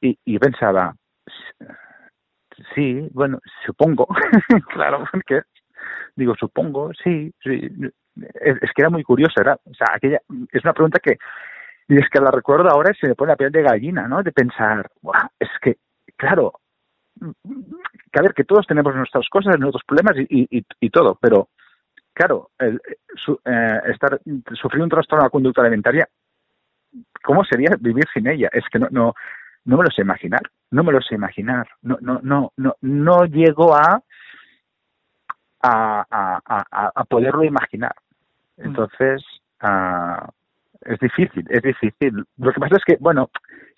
[0.00, 0.94] Y, y pensaba,
[2.74, 4.06] sí, bueno, supongo,
[4.72, 5.42] claro, porque
[6.14, 7.70] digo, supongo, sí, sí.
[8.40, 11.18] Es, es, que era muy curioso, era, o sea, aquella, es una pregunta que,
[11.88, 14.22] y es que la recuerdo ahora y se me pone la piel de gallina, ¿no?
[14.22, 14.90] De pensar,
[15.38, 15.76] es que,
[16.16, 16.60] claro,
[18.16, 21.50] que a ver, que todos tenemos nuestras cosas, nuestros problemas y, y, y todo, pero
[22.14, 22.80] claro, el,
[23.14, 24.18] su, eh, estar,
[24.54, 26.08] sufrir un trastorno de la conducta alimentaria,
[27.22, 28.48] ¿cómo sería vivir sin ella?
[28.54, 29.12] Es que no, no,
[29.66, 33.24] no me lo sé imaginar, no me lo sé imaginar, no, no, no, no, no
[33.26, 34.00] llego a,
[35.62, 37.94] a, a, a, a poderlo imaginar.
[38.56, 38.64] Mm.
[38.64, 39.22] Entonces,
[39.62, 40.26] uh,
[40.86, 42.24] es difícil, es difícil.
[42.38, 43.30] Lo que pasa es que, bueno,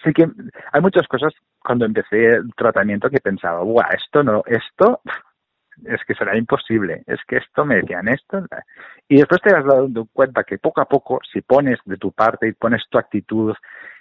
[0.05, 0.27] sí que
[0.73, 5.01] hay muchas cosas cuando empecé el tratamiento que pensaba, guau, esto no, esto
[5.85, 8.45] es que será imposible, es que esto me decían esto.
[9.09, 12.49] Y después te has dado cuenta que poco a poco, si pones de tu parte
[12.49, 13.55] y pones tu actitud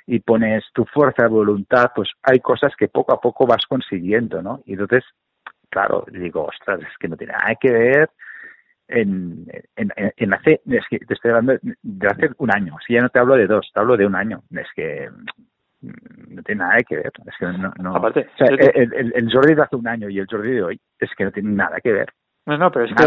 [0.06, 4.42] y pones tu fuerza de voluntad, pues hay cosas que poco a poco vas consiguiendo,
[4.42, 4.62] ¿no?
[4.66, 5.04] Y entonces,
[5.70, 8.10] claro, digo, ostras, es que no tiene nada que ver
[8.88, 9.46] en,
[9.76, 13.10] en, en hace, es que te estoy hablando de hace un año, si ya no
[13.10, 15.10] te hablo de dos, te hablo de un año, es que
[15.82, 19.56] mm, no tiene nada que ver, es que no, no Aparte, el, el, el Jordi
[19.56, 21.92] de hace un año y el Jordi de hoy es que no tiene nada que
[21.92, 22.08] ver.
[22.48, 23.04] No, no, pero es que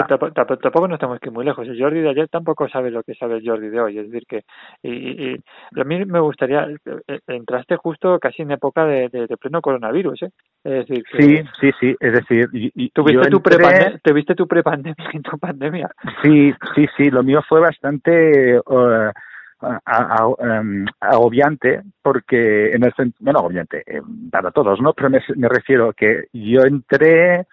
[0.60, 1.66] tampoco, no estamos que muy lejos.
[1.66, 3.98] El Jordi de ayer tampoco sabe lo que sabe el Jordi de hoy.
[3.98, 4.44] Es decir, que
[4.82, 5.40] y, y,
[5.80, 6.68] a mí me gustaría,
[7.08, 10.30] eh, entraste justo casi en época de, de, pleno coronavirus, ¿eh?
[10.62, 11.96] Es decir, sí, sí, sí.
[11.98, 13.56] Es decir, y, ¿tuviste, tu pre
[14.04, 15.90] ¿tuviste tu prepandemia en tu pandemia?
[16.22, 17.10] Sí, sí, sí.
[17.10, 18.60] Lo mío fue bastante...
[18.66, 19.10] Uh,
[21.00, 24.00] agobiante porque en el bueno agobiante eh,
[24.30, 27.46] para todos no pero me, me refiero que yo entré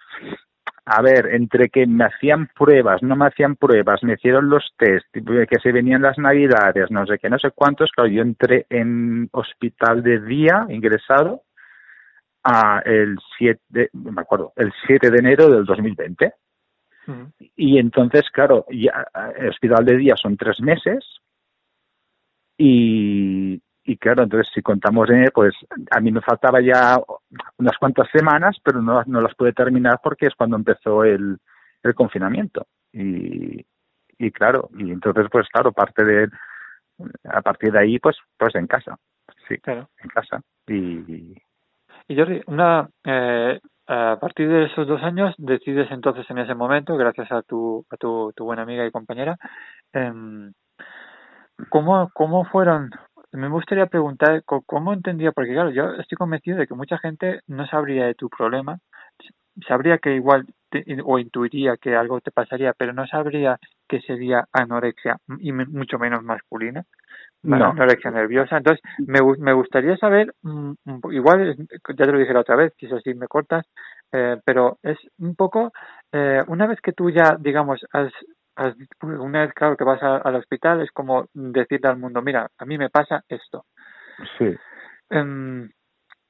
[0.90, 5.06] a ver, entre que me hacían pruebas, no me hacían pruebas, me hicieron los test,
[5.12, 9.28] que se venían las navidades, no sé qué, no sé cuántos, claro, yo entré en
[9.32, 11.42] hospital de día, ingresado,
[12.42, 16.32] a el 7, me acuerdo, el 7 de enero del 2020.
[17.56, 21.04] Y entonces, claro, ya, el hospital de día son tres meses
[22.56, 25.54] y, y claro, entonces si contamos en pues
[25.90, 27.00] a mí me faltaba ya
[27.56, 31.38] unas cuantas semanas, pero no, no las pude terminar porque es cuando empezó el,
[31.82, 32.66] el confinamiento.
[32.92, 33.64] Y,
[34.18, 36.28] y claro, y entonces pues claro, parte de,
[37.24, 38.98] a partir de ahí pues, pues en casa,
[39.48, 39.88] sí, claro.
[40.02, 40.42] en casa.
[40.66, 41.34] Y,
[42.08, 46.94] y Jordi, una, eh, a partir de esos dos años decides entonces en ese momento,
[46.98, 49.38] gracias a tu, a tu, tu buena amiga y compañera,
[49.94, 50.12] eh,
[51.70, 52.90] ¿cómo, ¿cómo fueron
[53.32, 57.66] me gustaría preguntar cómo entendía, porque claro, yo estoy convencido de que mucha gente no
[57.66, 58.78] sabría de tu problema,
[59.66, 60.46] sabría que igual
[61.04, 66.22] o intuiría que algo te pasaría, pero no sabría que sería anorexia y mucho menos
[66.22, 66.84] masculina,
[67.44, 68.58] anorexia nerviosa.
[68.58, 70.72] Entonces, me, me gustaría saber, mm,
[71.12, 73.64] igual ya te lo dije la otra vez, quizás si me cortas,
[74.12, 75.72] eh, pero es un poco,
[76.12, 78.12] eh, una vez que tú ya, digamos, has
[79.02, 82.78] una vez claro que vas al hospital es como decirle al mundo mira a mí
[82.78, 83.66] me pasa esto
[84.38, 84.54] sí.
[85.10, 85.70] Em,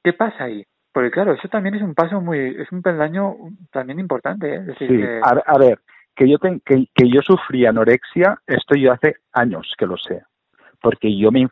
[0.03, 3.35] qué pasa ahí porque claro eso también es un paso muy es un peldaño
[3.71, 4.75] también importante ¿eh?
[4.77, 4.87] sí
[5.23, 5.79] a, ver
[6.15, 10.23] que yo que, que yo sufrí anorexia esto yo hace años que lo sé
[10.81, 11.47] porque yo me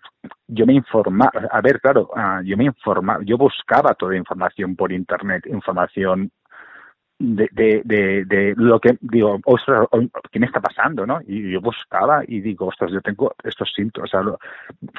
[0.48, 4.92] yo me informaba a ver claro ah, yo me informaba yo buscaba toda información por
[4.92, 6.32] internet información
[7.19, 9.88] de, de, de, lo que digo, ostras,
[10.32, 11.06] ¿qué me está pasando?
[11.06, 11.19] ¿no?
[11.25, 14.12] Y yo buscaba y digo, ostras, yo tengo estos síntomas,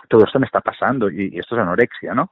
[0.08, 2.30] todo esto me está pasando y, esto es anorexia, ¿no?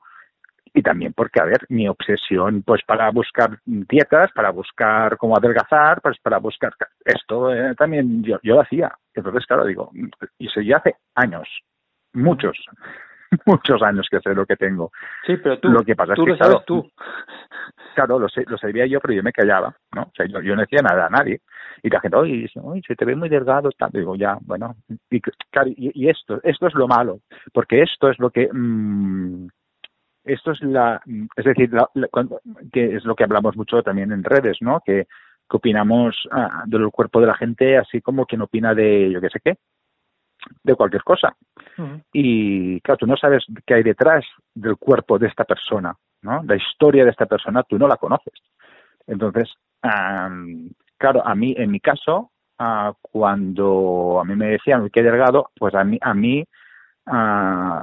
[0.75, 6.03] Y también porque, a ver, mi obsesión, pues para buscar dietas, para buscar cómo adelgazar,
[6.03, 8.92] pues para buscar esto eh, también yo, yo lo hacía.
[9.14, 9.90] Entonces, claro, digo,
[10.38, 11.49] y eso ya hace años,
[12.12, 12.59] muchos,
[13.47, 14.91] muchos años que sé lo que tengo.
[15.27, 16.91] Sí, pero tú, lo que pasa es que, lo sabes tú.
[17.95, 20.03] Claro, lo, sé, lo sabía yo, pero yo me callaba, ¿no?
[20.03, 21.41] O sea, yo, yo no decía nada a nadie.
[21.83, 22.49] Y la gente, oye,
[22.87, 23.91] se te ve muy delgado, tal.
[23.93, 24.77] Digo, ya, bueno.
[25.11, 25.21] Y,
[25.77, 27.21] y, esto, esto es lo malo,
[27.53, 28.49] porque esto es lo que...
[28.53, 29.49] Mmm,
[30.25, 31.01] esto es la,
[31.37, 31.71] es decir,
[32.73, 34.81] que es lo que hablamos mucho también en redes, ¿no?
[34.85, 35.07] Que,
[35.49, 39.29] que opinamos ah, del cuerpo de la gente así como quien opina de yo qué
[39.31, 39.57] sé qué,
[40.63, 41.35] de cualquier cosa.
[42.13, 46.43] Y claro, tú no sabes qué hay detrás del cuerpo de esta persona, ¿no?
[46.45, 48.33] La historia de esta persona tú no la conoces.
[49.07, 49.53] Entonces,
[50.99, 55.75] claro, a mí, en mi caso, uh, cuando a mí me decían que delgado, pues
[55.75, 56.45] a mí, a mí
[57.07, 57.81] uh,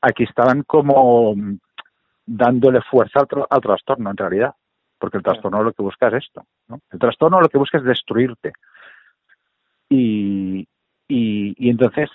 [0.00, 1.34] aquí estaban como
[2.24, 4.54] dándole fuerza al, al, trastorno en realidad,
[4.98, 6.80] porque el trastorno lo que busca es esto, ¿no?
[6.90, 8.52] El trastorno lo que busca es destruirte.
[9.88, 10.66] Y,
[11.14, 12.08] y, y entonces,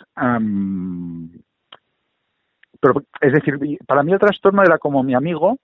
[2.82, 5.60] pero, es decir, para mí el trastorno era como mi amigo,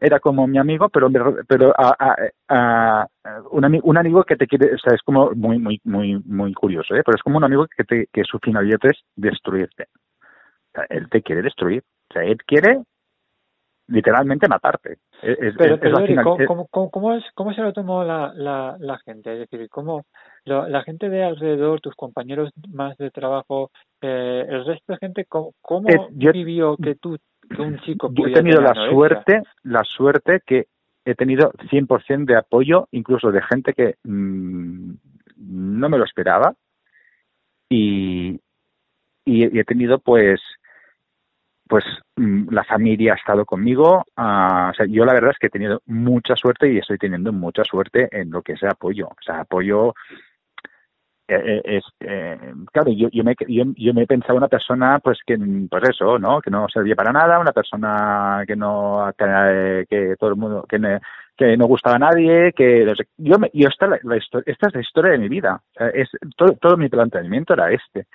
[0.00, 1.08] era como mi amigo, pero
[1.48, 1.72] pero
[3.50, 6.94] un, un, amigo que te quiere, o sea, es como muy muy muy muy curioso,
[6.94, 7.02] ¿eh?
[7.02, 9.86] pero es como un amigo que te, que su finalidad es destruirte.
[10.90, 11.82] Él te quiere destruir.
[12.10, 12.82] O sea, él quiere
[13.92, 14.98] literalmente matarte.
[15.20, 15.78] pero,
[16.46, 19.32] ¿cómo, cómo, es, ¿cómo se lo tomó la, la, la gente?
[19.32, 20.06] Es decir, ¿cómo,
[20.44, 25.88] la gente de alrededor, tus compañeros más de trabajo, eh, el resto de gente, ¿cómo,
[25.88, 27.18] eh, vivió que tú,
[27.54, 30.66] que un chico Yo he tenido la suerte, la suerte que
[31.04, 34.92] he tenido 100% de apoyo, incluso de gente que mm,
[35.36, 36.54] no me lo esperaba
[37.68, 38.40] y,
[39.24, 40.40] y, he tenido pues
[41.72, 44.04] pues mm, la familia ha estado conmigo.
[44.14, 48.10] Uh, yo la verdad es que he tenido mucha suerte y estoy teniendo mucha suerte
[48.12, 49.06] en lo que es apoyo.
[49.06, 49.94] O sea, apoyo
[51.28, 52.38] eh, eh, eh,
[52.70, 55.38] claro yo, yo me yo, yo, me pensaba una persona pues que
[55.70, 60.30] pues eso no que no servía para nada una persona que no que, que todo
[60.30, 60.78] el mundo que,
[61.56, 62.84] no gustaba a nadie que
[63.16, 65.62] yo me, yo esta la, esta es la historia de mi vida
[65.94, 68.08] es todo, todo mi planteamiento era este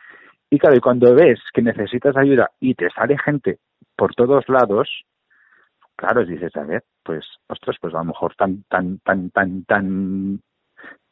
[0.50, 3.60] y claro y cuando ves que necesitas ayuda y te sale gente
[3.96, 4.90] por todos lados
[5.96, 10.42] claro dices a ver pues ostras pues a lo mejor tan tan tan tan tan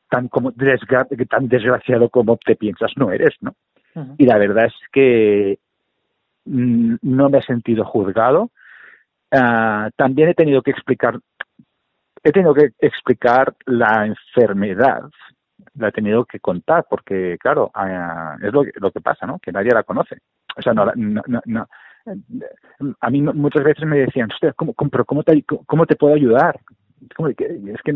[0.09, 3.55] tan como tan desgraciado como te piensas no eres, ¿no?
[4.17, 5.59] Y la verdad es que
[6.45, 8.51] mm, no me he sentido juzgado.
[9.31, 11.19] Ah, también he tenido que explicar,
[12.23, 15.03] he tenido que explicar la enfermedad,
[15.75, 19.39] la he tenido que contar, porque claro, ah, es lo, lo que pasa, ¿no?
[19.39, 20.17] Que nadie la conoce.
[20.57, 21.67] O sea, no, no, no,
[22.99, 26.59] a mí muchas veces me decían, ¿cómo, cómo, cómo, te, ¿cómo te puedo ayudar?
[27.19, 27.93] es que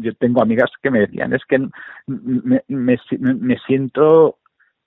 [0.00, 1.58] yo tengo amigas que me decían, es que
[2.06, 4.38] me, me, me siento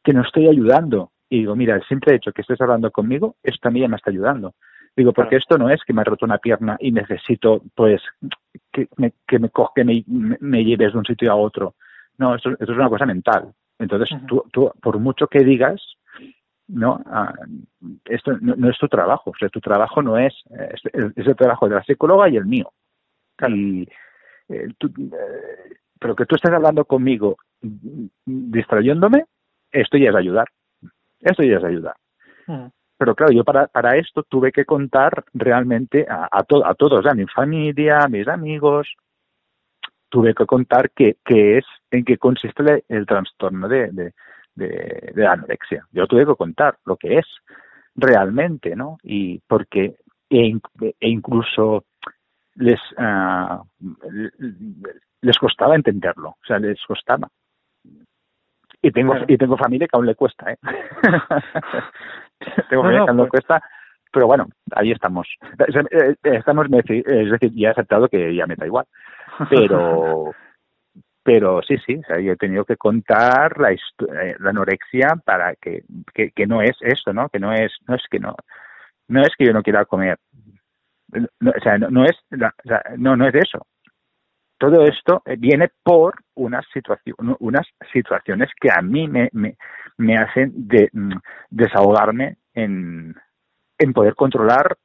[0.03, 1.11] que no estoy ayudando.
[1.29, 4.55] Y digo, mira, el simple hecho que estés hablando conmigo, esto también me está ayudando.
[4.95, 8.01] Digo, porque esto no es que me ha roto una pierna y necesito, pues,
[8.71, 11.75] que me, que me, coge, me, me lleves de un sitio a otro.
[12.19, 13.53] No, esto, esto es una cosa mental.
[13.79, 15.81] Entonces, tú, tú, por mucho que digas,
[16.67, 17.33] no, ah,
[18.05, 19.31] esto no, es tu trabajo.
[19.31, 20.81] O sea, tu trabajo no es, es,
[21.15, 22.71] es el trabajo de la psicóloga y el mío.
[23.47, 23.87] Y,
[24.49, 24.67] eh,
[25.97, 27.37] pero que tú estés hablando conmigo
[28.25, 29.25] distrayéndome,
[29.71, 30.47] esto ya es ayudar.
[31.21, 31.95] Esto ya es ayudar.
[32.97, 37.13] Pero claro, yo para, para esto tuve que contar realmente a, a, a todos, a
[37.13, 38.89] mi familia, a mis amigos,
[40.09, 44.13] tuve que contar qué, qué es, en qué consiste el, trastorno de, de,
[44.55, 45.85] de, anorexia.
[45.91, 47.25] Yo tuve que contar lo que es
[47.95, 48.97] realmente, ¿no?
[49.03, 49.97] Y porque
[50.29, 50.59] e,
[50.99, 51.85] e incluso
[52.55, 53.63] les uh,
[55.21, 57.29] les costaba entenderlo, o sea, les costaba.
[58.81, 60.57] Y tengo y tengo familia que aún le cuesta, ¿eh?
[62.69, 63.61] tengo familia que aún le pues cuesta,
[64.11, 65.27] pero bueno, ahí estamos.
[66.23, 68.85] Estamos, es decir, ya he aceptado que ya me da igual,
[69.49, 70.33] pero
[71.23, 75.55] pero sí, sí, o sea, yo he tenido que contar la, eh, la anorexia para
[75.55, 75.83] que,
[76.13, 77.29] que, que no es eso, ¿no?
[77.29, 78.35] Que no es no es que no
[79.07, 80.17] no es que yo no quiera comer,
[81.11, 82.17] no, o sea, no, es
[82.97, 83.65] no, no es eso.
[84.57, 89.55] Todo esto eh, viene por unas, situaciones unas situaciones que a mí me, me,
[89.97, 91.13] me hacen de, mm,
[91.49, 93.15] desahogarme en,
[93.77, 94.77] en poder controlar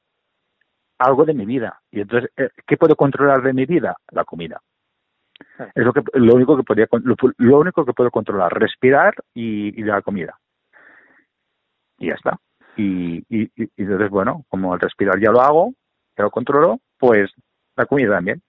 [0.98, 1.80] algo de mi vida.
[1.90, 3.96] Y entonces, eh, ¿qué puedo controlar de mi vida?
[4.12, 4.60] La comida.
[5.74, 6.86] Es lo, que, lo, único que podría,
[7.38, 10.38] lo, único que puedo controlar, respirar y, y la comida.
[11.98, 12.38] Y ya está.
[12.76, 15.74] Y, y, y, entonces, bueno, como el respirar ya lo hago,
[16.16, 17.30] que lo controlo, pues
[17.76, 18.42] la comida también.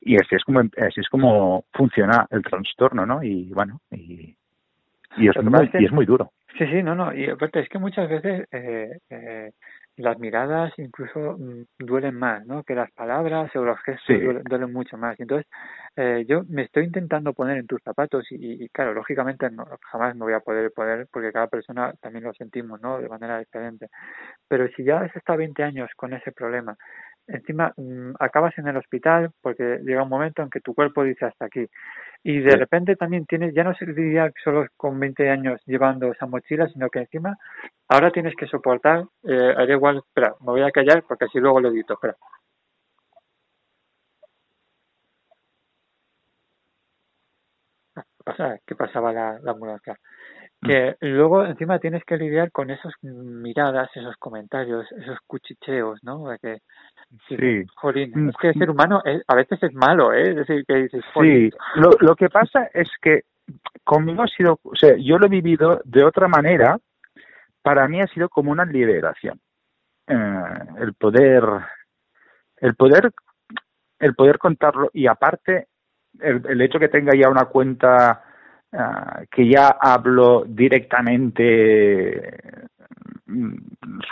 [0.00, 3.22] Y así es como así es como funciona el trastorno, ¿no?
[3.22, 4.36] Y bueno, y,
[5.16, 6.32] y, es, muy, y es muy duro.
[6.56, 7.14] Sí, sí, no, no.
[7.14, 9.52] Y aparte es que muchas veces eh, eh,
[9.98, 12.62] las miradas incluso mm, duelen más, ¿no?
[12.64, 14.16] Que las palabras o los gestos
[14.48, 15.18] duelen, mucho más.
[15.20, 15.46] Entonces,
[15.96, 20.14] eh, yo me estoy intentando poner en tus zapatos y, y claro, lógicamente no, jamás
[20.14, 22.98] me voy a poder poder porque cada persona también lo sentimos, ¿no?
[22.98, 23.88] De manera diferente.
[24.48, 26.76] Pero si ya has estado 20 años con ese problema,
[27.28, 31.26] encima mm, acabas en el hospital porque llega un momento en que tu cuerpo dice
[31.26, 31.66] hasta aquí
[32.24, 36.68] y de repente también tienes ya no serviría solo con 20 años llevando esa mochila
[36.68, 37.36] sino que encima
[37.88, 41.60] ahora tienes que soportar eh, haré igual espera me voy a callar porque así luego
[41.60, 42.16] lo edito espera.
[48.26, 49.98] Ah, ¿Qué pasaba la, la ambulancia?
[50.60, 56.28] Que luego encima tienes que lidiar con esas miradas, esos comentarios, esos cuchicheos, ¿no?
[56.28, 56.58] De que,
[57.28, 57.64] sí.
[57.76, 60.30] Jolín, mm, es que el ser humano a veces es malo, ¿eh?
[60.30, 63.22] Es decir, que dices, Sí, lo, lo que pasa es que
[63.84, 66.78] conmigo ha sido, o sea, yo lo he vivido de otra manera,
[67.62, 69.40] para mí ha sido como una liberación.
[70.06, 70.44] Eh,
[70.80, 71.44] el poder,
[72.56, 73.12] el poder,
[73.98, 75.68] el poder contarlo y aparte
[76.20, 78.24] el, el hecho que tenga ya una cuenta
[78.72, 82.20] Ah, que ya hablo directamente
[83.24, 83.54] mm,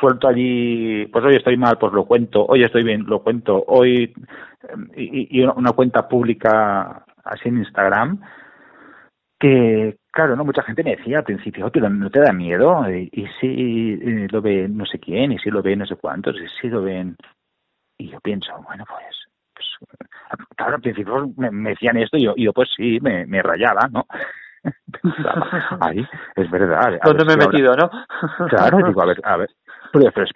[0.00, 4.14] suelto allí, pues hoy estoy mal, pues lo cuento, hoy estoy bien, lo cuento, hoy
[4.96, 8.20] y, y una cuenta pública así en Instagram
[9.38, 13.11] que claro, no mucha gente me decía al principio, pero no te da miedo y,
[13.12, 13.96] y si
[14.28, 16.82] lo ve no sé quién y si lo ve no sé cuántos y si lo
[16.82, 17.14] ven
[17.98, 19.16] y yo pienso, bueno pues,
[19.54, 19.68] pues
[20.57, 24.07] claro al principio me, decían esto y yo, yo pues sí me, me rayaba, ¿no?
[25.80, 26.06] ahí,
[26.36, 26.98] es verdad.
[27.04, 27.90] ¿Dónde me he metido, no?
[28.48, 29.50] claro, digo, a ver, a ver.
[29.92, 30.26] Pero, pero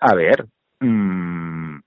[0.00, 0.46] a ver,
[0.80, 1.78] mmm,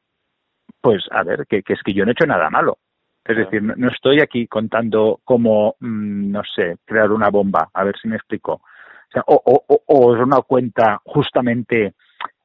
[0.82, 2.78] pues a ver, que, que, es que yo no he hecho nada malo.
[3.24, 7.95] Es decir, no, estoy aquí contando cómo, mmm, no sé, crear una bomba, a ver
[8.02, 8.54] si me explico.
[8.54, 11.93] O, sea, o, o, o es una cuenta justamente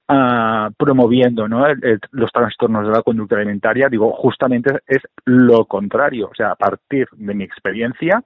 [0.09, 1.64] uh, promoviendo ¿no?
[2.12, 6.28] los trastornos de la conducta alimentaria, digo, justamente es lo contrario.
[6.30, 8.22] O sea, a partir de mi experiencia,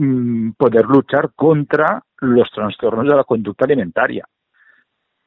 [0.00, 4.24] Mm, poder luchar contra los trastornos de la conducta alimentaria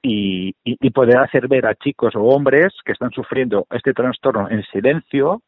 [0.01, 4.63] y, y, poder hacer ver a chicos o hombres que están sufriendo este trastorno en
[4.63, 5.41] silencio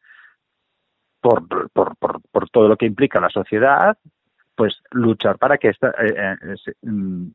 [1.21, 3.97] por, por, por, por todo lo que implica la sociedad,
[4.55, 7.27] pues luchar para que esta, eh, eh, mm,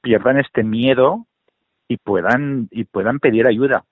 [0.00, 1.26] pierdan este miedo
[1.86, 3.84] y puedan y puedan pedir ayuda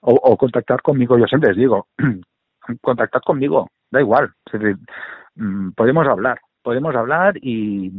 [0.00, 1.18] o, o, contactar conmigo.
[1.18, 1.88] Yo siempre les digo,
[2.80, 4.32] contactad conmigo, da igual.
[5.38, 7.92] Mm, podemos hablar, podemos hablar y,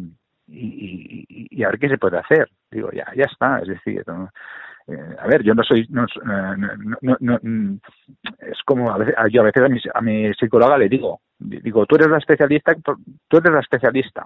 [1.64, 2.50] a ver qué se puede hacer.
[2.70, 4.04] Digo, ya, ya está, es decir,
[4.88, 6.06] eh, a ver, yo no soy, no,
[7.02, 7.80] no, no, mm,
[8.40, 11.86] es como a veces, yo a veces a mi, a mi psicóloga le digo, digo,
[11.86, 14.26] tú eres la especialista, tú eres la especialista,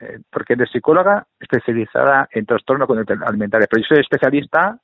[0.00, 2.86] eh, porque eres psicóloga especializada en trastorno
[3.26, 4.78] alimentario, pero yo soy especialista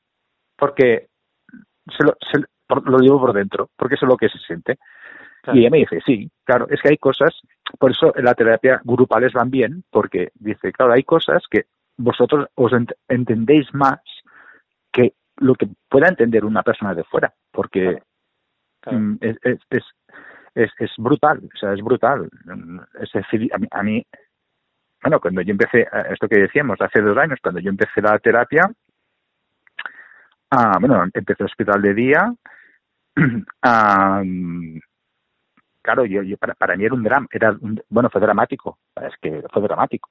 [0.56, 1.08] porque
[1.96, 2.44] se lo, se,
[2.84, 4.78] lo digo por dentro, porque eso es lo que se siente.
[5.52, 7.34] Y ella me dice, sí, claro, es que hay cosas,
[7.78, 11.64] por eso la terapia grupales van bien, porque dice, claro, hay cosas que
[11.96, 12.72] vosotros os
[13.08, 14.00] entendéis más
[14.92, 18.02] que lo que pueda entender una persona de fuera, porque
[18.90, 19.84] mm, es, es,
[20.54, 22.28] es, es brutal, o sea, es brutal.
[23.00, 24.06] Es decir, a mí,
[25.02, 28.70] bueno, cuando yo empecé, esto que decíamos, hace dos años, cuando yo empecé la terapia,
[30.50, 32.34] ah, bueno, empecé el hospital de día,
[33.62, 34.22] ah,
[35.90, 37.56] claro, yo, yo para, para, mí era un drama, era
[37.88, 40.08] bueno, fue dramático, es que fue dramático.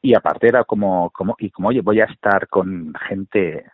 [0.00, 3.64] Y aparte era como, como, y como, oye, voy a estar con gente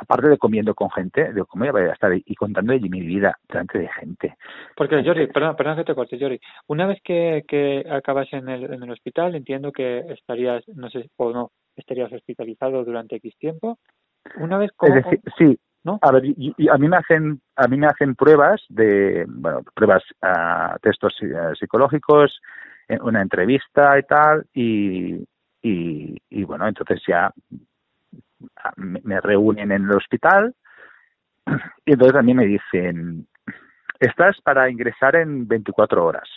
[0.00, 3.36] aparte de comiendo con gente, de cómo voy a estar y contando de mi vida
[3.48, 4.36] delante de gente.
[4.76, 6.40] Porque, Jordi, perdón, perdón que te corte, Jordi.
[6.68, 11.10] Una vez que, que acabas en el, en el hospital, entiendo que estarías, no sé,
[11.16, 13.78] o no, estarías hospitalizado durante X tiempo.
[14.36, 14.94] Una vez como...
[15.36, 15.58] sí,
[15.88, 15.98] ¿no?
[16.02, 20.02] A ver, y, a mí me hacen, a mí me hacen pruebas de, bueno, pruebas,
[20.22, 22.40] a uh, textos uh, psicológicos,
[22.88, 25.14] eh, una entrevista y tal, y,
[25.62, 27.32] y, y bueno, entonces ya
[28.76, 30.54] me reúnen en el hospital
[31.84, 33.26] y entonces a mí me dicen,
[33.98, 36.28] estás para ingresar en 24 horas.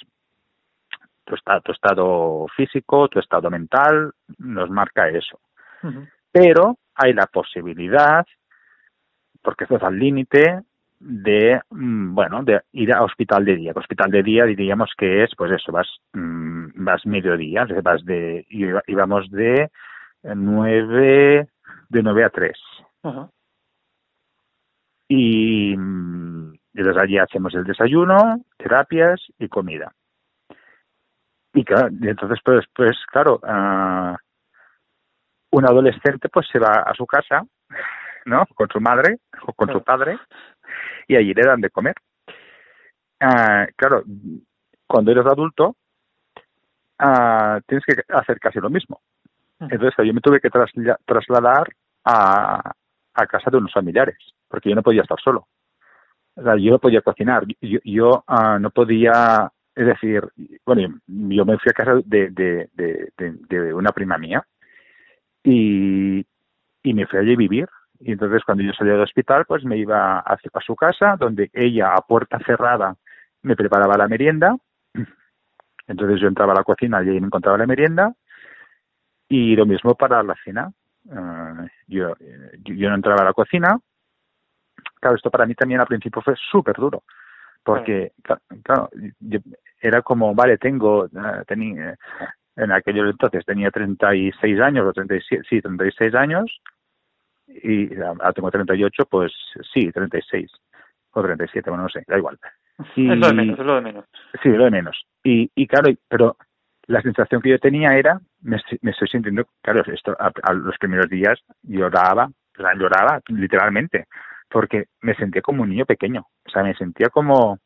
[1.26, 5.40] Tu estado, tu estado físico, tu estado mental nos marca eso.
[6.32, 8.26] Pero hay la posibilidad,
[9.42, 10.62] porque esto es al límite,
[11.00, 13.74] de, mm, bueno, de ir a hospital de día.
[13.76, 19.30] Hospital de día diríamos que es, pues eso, vas, mm, vas mediodía, vas de, íbamos
[19.32, 19.72] de
[20.24, 21.48] nueve
[21.92, 22.58] de 9 a 3.
[25.10, 25.76] Y,
[26.74, 29.92] desde allí hacemos el desayuno, terapias y comida.
[31.54, 34.16] Y claro, entonces pues, pues claro, uh,
[35.52, 37.44] un adolescente pues se va a su casa,
[38.26, 38.46] ¿no?
[38.56, 40.20] Con su madre o con su padre
[41.08, 41.96] y allí le dan de comer.
[43.22, 44.04] Uh, claro,
[44.88, 45.76] cuando eres adulto
[47.00, 49.02] uh, tienes que hacer casi lo mismo.
[49.60, 51.70] Entonces yo me tuve que trasladar
[52.04, 52.72] a,
[53.14, 54.18] a casa de unos familiares,
[54.48, 55.48] porque yo no podía estar solo.
[56.36, 60.24] O sea, yo no podía cocinar, yo, yo uh, no podía, es decir,
[60.66, 64.44] bueno, yo me fui a casa de, de, de, de, una prima mía
[65.44, 66.26] y,
[66.84, 67.70] y me fui allí a vivir.
[68.04, 71.50] Y entonces cuando yo salía del hospital, pues me iba a, a su casa, donde
[71.54, 72.96] ella a puerta cerrada
[73.44, 74.56] me preparaba la merienda.
[75.88, 78.14] Entonces yo entraba a la cocina y ahí me encontraba la merienda.
[79.28, 80.72] Y lo mismo para la cena.
[81.06, 82.16] Uh, yo,
[82.64, 83.78] yo no entraba a la cocina.
[85.00, 87.04] Claro, esto para mí también al principio fue súper duro,
[87.64, 88.14] porque,
[88.64, 88.90] claro,
[89.80, 91.98] era como, vale, tengo, uh, tenía,
[92.56, 96.62] en aquellos entonces tenía 36 años, o 37, sí, 36 años,
[97.64, 99.34] y ahora tengo 38, pues
[99.74, 100.52] sí, 36,
[101.12, 102.38] o 37, bueno, no sé, da igual.
[102.96, 104.06] Y, es lo de menos, es lo de menos.
[104.42, 105.06] Sí, lo de menos.
[105.24, 106.38] Y, y claro, pero
[106.88, 111.10] la sensación que yo tenía era, me, me estoy sintiendo, claro, esto a, los primeros
[111.10, 112.30] días lloraba,
[112.78, 114.06] lloraba literalmente,
[114.50, 117.60] porque me sentía como un niño pequeño, o sea, me sentía como,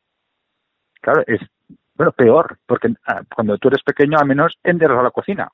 [1.00, 1.40] claro, es,
[1.94, 5.48] bueno, peor, porque ah, cuando tú eres pequeño al menos entras a la cocina.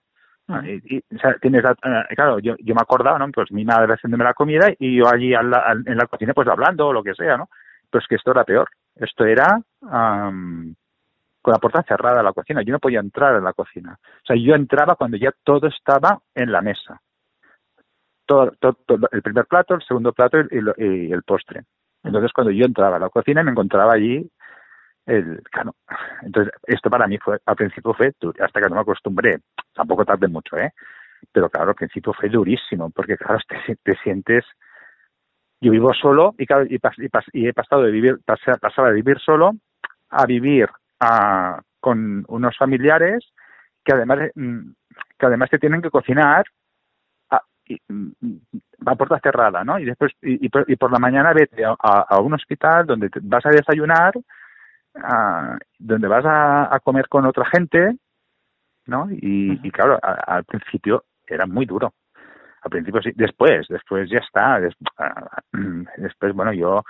[0.65, 3.31] Y, o sea, tienes, ah, claro, yo, yo me acordaba, ¿no?
[3.31, 6.93] Pues mi madre haciéndome la comida y yo allí en la cocina pues hablando o
[6.93, 7.49] lo que sea, ¿no?
[7.91, 8.69] Pues que esto era peor.
[8.97, 12.63] Esto era, con la puerta cerrada a la cocina.
[12.63, 13.99] Yo no podía entrar en la cocina.
[14.03, 17.01] O sea, yo entraba cuando ya todo estaba en la mesa.
[18.27, 18.77] Todo, todo,
[19.11, 21.65] el primer plato, el segundo plato y, el postre.
[22.05, 24.29] Entonces, cuando yo entraba a la cocina, me encontraba allí
[25.07, 25.75] el claro.
[26.23, 29.41] Entonces, esto para mí fue, al principio fue, hasta que no me acostumbré,
[29.75, 30.73] tampoco tardé mucho, ¿eh?
[31.31, 34.45] Pero claro, al principio fue durísimo, porque claro, te, te sientes,
[35.61, 36.81] yo vivo solo y, y,
[37.33, 38.19] y, he pasado de vivir,
[38.61, 39.53] pasaba de vivir solo
[40.11, 40.69] a vivir
[41.81, 43.33] con unos familiares
[43.85, 44.71] que además mm,
[45.19, 46.45] que además te tienen que cocinar
[47.31, 48.11] a, y, mm,
[48.87, 49.79] a puerta cerrada, ¿no?
[49.79, 54.15] Y después y, por, la mañana vete a, un hospital donde vas a desayunar,
[55.79, 57.97] donde vas a, comer con otra gente,
[58.87, 59.09] ¿no?
[59.11, 61.93] Y, claro, al principio era muy duro.
[62.63, 64.61] Al principio sí, después, después ya está.
[65.97, 66.83] después, bueno, yo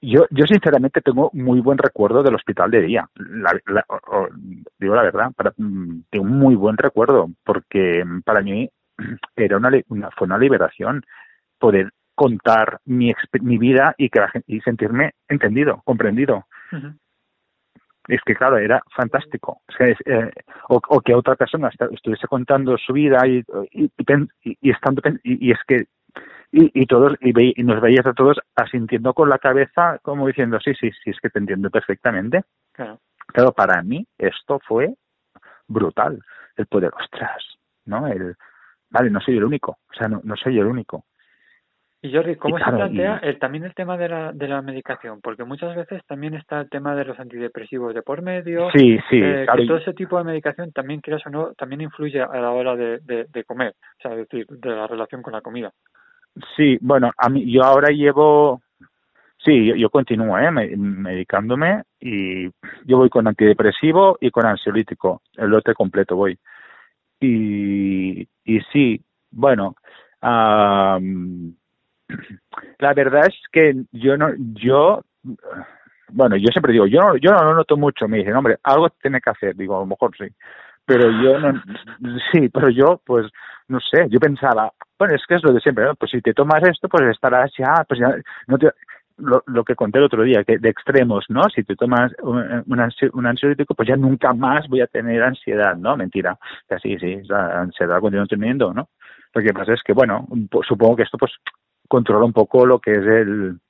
[0.00, 3.08] yo, yo sinceramente tengo muy buen recuerdo del hospital de día.
[4.78, 8.68] digo la verdad, para, tengo un muy buen recuerdo porque para mí
[9.36, 9.70] era una,
[10.16, 11.02] fue una liberación
[11.58, 16.46] poder contar mi, mi vida y que y sentirme entendido, comprendido.
[18.06, 19.62] Es que claro, era fantástico.
[19.78, 20.30] Eh,
[20.68, 23.42] o, que otra persona estuviese contando su vida y,
[23.72, 23.90] y,
[24.42, 25.86] y estando y, es que
[26.52, 30.90] y, todos y, nos veías a todos asintiendo con la cabeza como diciendo sí sí
[31.02, 34.94] sí es que te entiendo perfectamente claro, claro para mí esto fue
[35.66, 36.20] brutal.
[36.56, 37.42] El poder ostras
[37.86, 38.36] no el
[38.90, 39.78] vale no soy el único.
[39.90, 41.04] O sea no, no soy el único
[42.04, 45.22] Y Jordi, ¿cómo se plantea el, también el tema de la, de la medicación?
[45.22, 48.68] Porque muchas veces también está el tema de los antidepresivos de por medio.
[48.72, 49.22] Sí, sí.
[49.22, 52.50] Eh, que todo ese tipo de medicación también, quieras o no, también influye a la
[52.50, 55.72] hora de, de, comer, o sea, es decir, de la relación con la comida.
[56.54, 58.60] Sí, bueno, a mí, yo ahora llevo,
[59.38, 60.50] sí, yo, continúo, ¿eh?
[60.50, 62.50] medicándome y
[62.84, 66.38] yo voy con antidepresivo y con ansiolítico, el lote completo voy.
[67.18, 69.00] Y, y sí,
[69.30, 69.74] bueno,
[72.78, 75.02] la verdad es que yo no, yo,
[76.08, 78.90] bueno, yo siempre digo, yo no, yo no lo noto mucho, me dicen, hombre, algo
[78.90, 80.26] tiene que hacer, digo, a lo mejor sí,
[80.84, 81.62] pero yo no,
[82.32, 83.26] sí, pero yo, pues,
[83.68, 85.94] no sé, yo pensaba, bueno, es que es lo de siempre, ¿no?
[85.94, 88.14] pues si te tomas esto, pues estarás ya, pues ya,
[88.46, 88.70] no te,
[89.18, 91.42] lo, que conté el otro día, que de extremos, ¿no?
[91.54, 95.96] Si te tomas un, un, ansiolítico, pues ya nunca más voy a tener ansiedad, ¿no?
[95.96, 96.36] Mentira.
[96.82, 98.88] sí, sí, la ansiedad continúa teniendo, ¿no?
[99.34, 100.26] Lo que pasa es que, bueno,
[100.66, 101.32] supongo que esto, pues,
[101.88, 103.60] controla un poco lo que es el,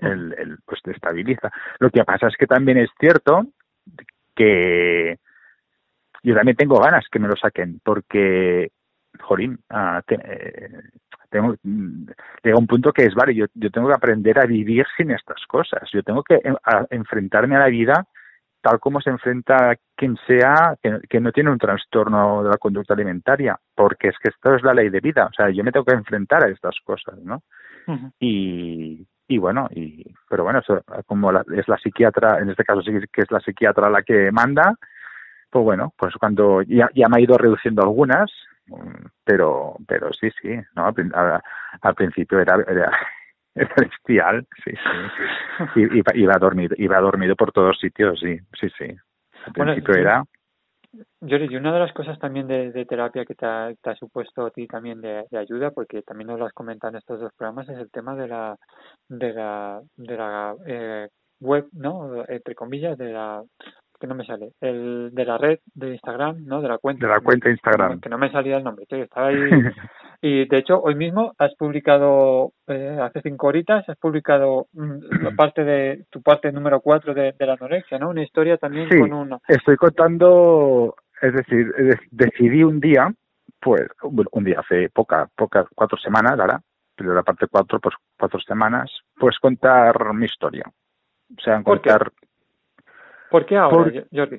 [0.00, 1.50] el, pues te estabiliza.
[1.78, 3.46] Lo que pasa es que también es cierto
[4.34, 5.18] que
[6.22, 8.70] yo también tengo ganas que me lo saquen porque
[9.20, 10.70] jolín ah, eh,
[11.30, 15.12] tengo llega un punto que es vale yo, yo tengo que aprender a vivir sin
[15.12, 16.54] estas cosas yo tengo que eh,
[16.90, 18.06] enfrentarme a la vida
[18.64, 23.58] tal como se enfrenta quien sea que, no tiene un trastorno de la conducta alimentaria,
[23.74, 25.92] porque es que esto es la ley de vida, o sea, yo me tengo que
[25.92, 27.42] enfrentar a estas cosas, ¿no?
[28.18, 32.92] y, y bueno, y pero bueno, eso, como es la psiquiatra, en este caso sí
[33.12, 34.74] que es la psiquiatra la que manda,
[35.50, 38.32] pues bueno, pues cuando ya, ya me ha ido reduciendo algunas,
[39.24, 40.86] pero pero sí, sí, ¿no?
[40.86, 42.90] Al, principio era, era
[43.54, 45.74] bestial, sí, sí.
[45.76, 48.96] Y, iba dormido, iba dormido por todos sitios, sí, sí, sí.
[49.46, 50.24] Al principio era...
[51.20, 55.00] y una de las cosas también de, terapia que te ha, supuesto a ti también
[55.00, 58.16] de, ayuda, porque también nos lo has comentado en estos dos programas, es el tema
[58.16, 58.56] de la
[59.08, 61.08] de la de la eh,
[61.40, 62.24] web, ¿no?
[62.28, 63.42] Entre comillas, de la
[64.00, 66.60] que no me sale, el de la red de Instagram, ¿no?
[66.60, 67.06] De la cuenta.
[67.06, 68.00] De la cuenta Instagram.
[68.00, 69.36] Que no me salía el nombre, estaba ahí.
[70.26, 75.64] y de hecho, hoy mismo has publicado, eh, hace cinco horitas, has publicado mm, parte
[75.64, 78.08] de tu parte número cuatro de, la anorexia, ¿no?
[78.08, 79.38] Una historia también con una.
[79.46, 81.70] Estoy contando, es decir,
[82.10, 83.12] decidí un día,
[83.60, 86.58] pues, un día hace poca, pocas, cuatro semanas, ahora,
[86.96, 90.64] pero la parte cuatro, pues cuatro semanas, pues contar mi historia.
[91.36, 92.12] O sea, contar
[93.34, 94.38] ¿Por qué ahora, Jordi?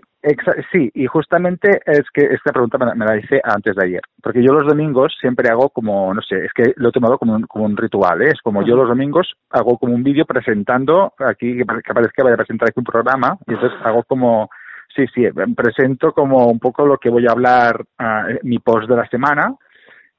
[0.72, 4.54] sí, y justamente es que esta pregunta me la, hice antes de ayer, porque yo
[4.54, 7.66] los domingos siempre hago como, no sé, es que lo he tomado como un, como
[7.66, 8.30] un ritual, ¿eh?
[8.30, 12.36] es como yo los domingos hago como un vídeo presentando, aquí que, parece que vaya
[12.36, 14.50] a presentar aquí un programa, y entonces hago como,
[14.96, 15.26] sí, sí,
[15.58, 19.56] presento como un poco lo que voy a hablar, uh, mi post de la semana,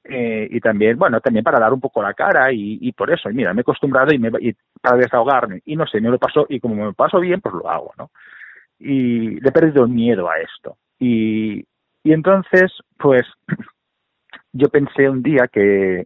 [0.03, 3.27] eh, y también, bueno, también para dar un poco la cara y, y por eso,
[3.31, 6.19] y mira, me he acostumbrado y, me, y para desahogarme, y no sé, me lo
[6.19, 8.11] paso, y como me paso bien, pues lo hago, ¿no?
[8.79, 10.77] Y le he perdido el miedo a esto.
[10.99, 11.65] Y,
[12.03, 13.25] y entonces, pues,
[14.53, 16.05] yo pensé un día que,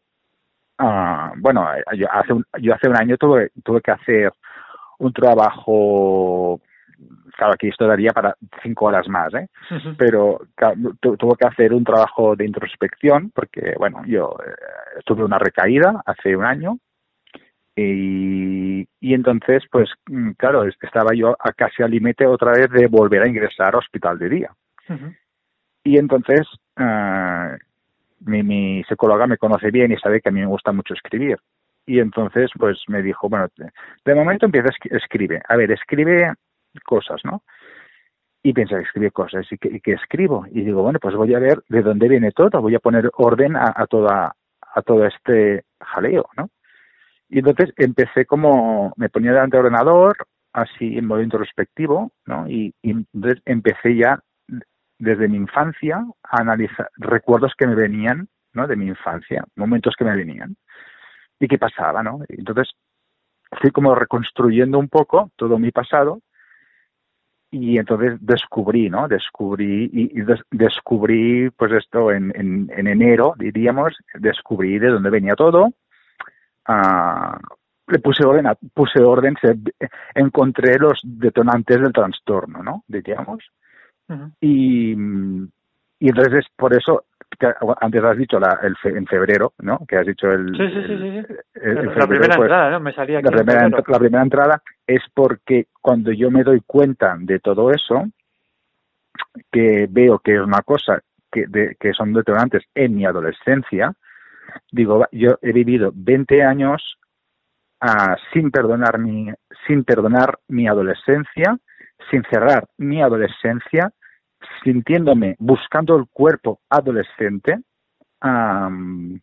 [0.79, 1.67] uh, bueno,
[1.97, 4.31] yo hace, un, yo hace un año tuve, tuve que hacer
[4.99, 6.61] un trabajo,
[7.35, 9.47] claro, aquí esto daría para cinco horas más, ¿eh?
[9.97, 10.41] Pero
[10.99, 16.35] tuve que hacer un trabajo de introspección porque, bueno, yo eh, tuve una recaída hace
[16.35, 16.77] un año
[17.75, 22.87] y, y entonces, pues mm, claro, estaba yo a casi al límite otra vez de
[22.87, 24.51] volver a ingresar a hospital de día.
[25.83, 26.41] Y entonces,
[26.77, 27.55] uh,
[28.19, 31.37] mi, mi psicóloga me conoce bien y sabe que a mí me gusta mucho escribir.
[31.85, 33.47] Y entonces, pues me dijo, bueno,
[34.05, 35.41] de momento empieza a escribe.
[35.47, 36.33] A ver, escribe
[36.85, 37.43] cosas, ¿no?
[38.43, 39.47] Y pensé, escribe cosas.
[39.51, 40.45] ¿Y qué, escribo?
[40.51, 42.61] Y digo, bueno, pues voy a ver de dónde viene todo.
[42.61, 44.35] Voy a poner orden a, a toda
[44.73, 46.49] a todo este jaleo, ¿no?
[47.31, 50.17] Y entonces empecé como, me ponía delante del ordenador,
[50.51, 52.45] así en modo introspectivo, ¿no?
[52.49, 54.19] Y, entonces empecé ya
[54.99, 58.67] desde mi infancia a analizar recuerdos que me venían, ¿no?
[58.67, 60.57] De mi infancia, momentos que me venían
[61.39, 62.19] y qué pasaba, ¿no?
[62.27, 62.69] Entonces
[63.61, 66.19] fui como reconstruyendo un poco todo mi pasado
[67.49, 69.07] y entonces descubrí, ¿no?
[69.07, 70.21] Descubrí y,
[70.51, 75.71] descubrí, pues esto en, en, en enero, diríamos, descubrí de dónde venía todo,
[76.67, 79.57] le puse orden, puse orden, se,
[80.15, 82.83] encontré los detonantes del trastorno, ¿no?
[82.87, 83.43] Diríamos.
[84.39, 87.05] y, y entonces por eso
[87.39, 87.47] que
[87.79, 89.79] antes has dicho la, el en febrero, ¿no?
[89.87, 90.55] Que has dicho el...
[90.55, 91.33] Sí, sí, sí.
[91.95, 92.79] la primera pues, entrada, ¿no?
[92.79, 97.15] Me salía aquí la, primera, la primera entrada es porque cuando yo me doy cuenta
[97.19, 98.05] de todo eso,
[99.51, 101.01] que veo que es una cosa
[101.31, 103.93] que, de, que son detonantes en mi adolescencia,
[104.71, 106.97] digo, yo he vivido 20 años
[107.81, 109.29] uh, sin perdonar mi,
[109.67, 111.57] sin perdonar mi adolescencia,
[112.09, 113.91] sin cerrar mi adolescencia,
[114.63, 117.59] sintiéndome, buscando el cuerpo adolescente,
[118.23, 119.19] um,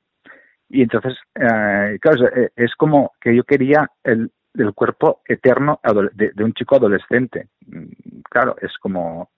[0.71, 5.81] y entonces, eh, claro, es como que yo quería el, el cuerpo eterno
[6.13, 7.49] de, un chico adolescente.
[7.67, 9.31] Mm, claro, es como...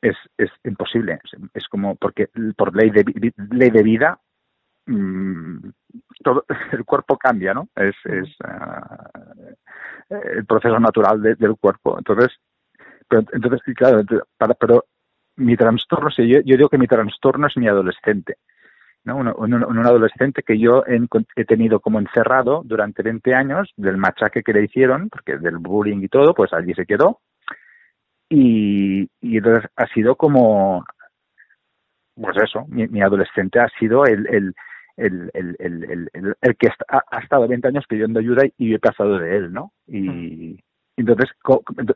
[0.00, 1.18] Es, es imposible.
[1.54, 3.04] Es como porque por ley de,
[3.50, 4.20] ley de vida
[4.86, 5.68] mm,
[6.22, 7.68] todo el cuerpo cambia, ¿no?
[7.74, 11.98] Es, es uh, el proceso natural de, del cuerpo.
[11.98, 12.38] Entonces,
[13.08, 14.02] pero, entonces claro,
[14.36, 14.84] para, pero
[15.36, 18.38] mi trastorno, yo, yo digo que mi trastorno es mi adolescente.
[19.04, 19.16] ¿no?
[19.16, 20.98] Un, un, un, adolescente que yo he,
[21.36, 26.02] he, tenido como encerrado durante 20 años del machaque que le hicieron, porque del bullying
[26.02, 27.20] y todo, pues allí se quedó.
[28.28, 30.84] Y, y entonces ha sido como,
[32.14, 34.54] pues eso, mi, mi adolescente ha sido el, el,
[34.96, 39.36] el, el, el, que ha, ha, estado 20 años pidiendo ayuda y he pasado de
[39.36, 39.72] él, ¿no?
[39.86, 40.56] Y mm.
[40.96, 41.30] entonces,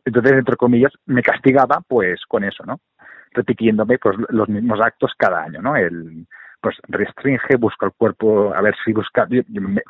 [0.05, 2.81] entonces, entre comillas, me castigaba pues con eso, ¿no?
[3.33, 5.77] Repitiéndome pues los mismos actos cada año, ¿no?
[5.77, 6.27] El,
[6.61, 9.83] pues restringe, busca el cuerpo, a ver si busca, yo, yo me,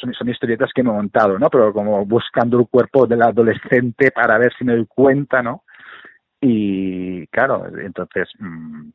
[0.00, 1.48] son, son historietas que me he montado, ¿no?
[1.48, 5.62] Pero como buscando el cuerpo del adolescente para ver si me doy cuenta, ¿no?
[6.40, 8.90] Y claro, entonces, mmm,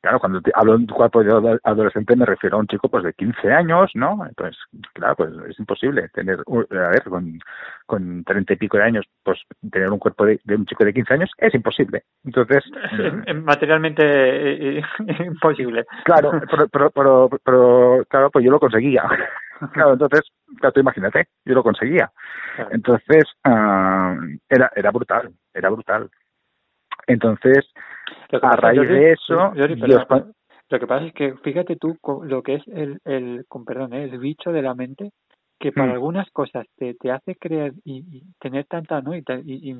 [0.00, 3.12] claro, cuando hablo de un cuerpo de adolescente me refiero a un chico pues de
[3.12, 4.24] 15 años, ¿no?
[4.26, 4.56] Entonces,
[4.92, 7.38] claro, pues es imposible tener, a ver, con,
[7.86, 9.40] con 30 y pico de años, pues
[9.70, 12.04] tener un cuerpo de, de un chico de 15 años es imposible.
[12.24, 12.64] Entonces...
[13.34, 14.82] Materialmente eh, eh,
[15.26, 15.84] imposible.
[16.04, 19.04] Claro, pero, pero, pero, pero, claro, pues yo lo conseguía.
[19.72, 20.22] Claro, entonces,
[20.58, 22.10] claro, tú imagínate, yo lo conseguía.
[22.72, 26.10] Entonces, uh, era, era brutal, era brutal.
[27.06, 27.70] Entonces,
[28.42, 29.70] a raíz de eso, Dios,
[30.68, 34.04] lo que pasa es que fíjate tú lo que es el, el con perdón, ¿eh?
[34.04, 35.10] el bicho de la mente
[35.62, 35.92] que para mm.
[35.92, 39.14] algunas cosas te, te hace creer y, y tener tanta, ¿no?
[39.14, 39.78] Y, y,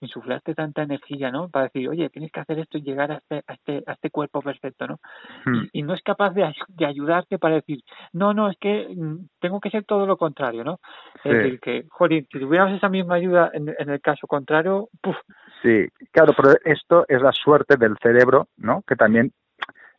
[0.00, 1.48] insuflarte tanta energía, ¿no?
[1.48, 4.10] Para decir, oye, tienes que hacer esto y llegar a este, a este, a este
[4.10, 5.00] cuerpo perfecto, ¿no?
[5.44, 5.64] Mm.
[5.72, 7.80] Y, no es capaz de, de ayudarte para decir,
[8.12, 10.78] no, no, es que mm, tengo que ser todo lo contrario, ¿no?
[11.24, 11.30] Sí.
[11.30, 15.16] Es decir, que, joder, si tuviéramos esa misma ayuda en, en el caso contrario, ¡puf!
[15.62, 18.82] Sí, claro, pero esto es la suerte del cerebro, ¿no?
[18.86, 19.32] Que también,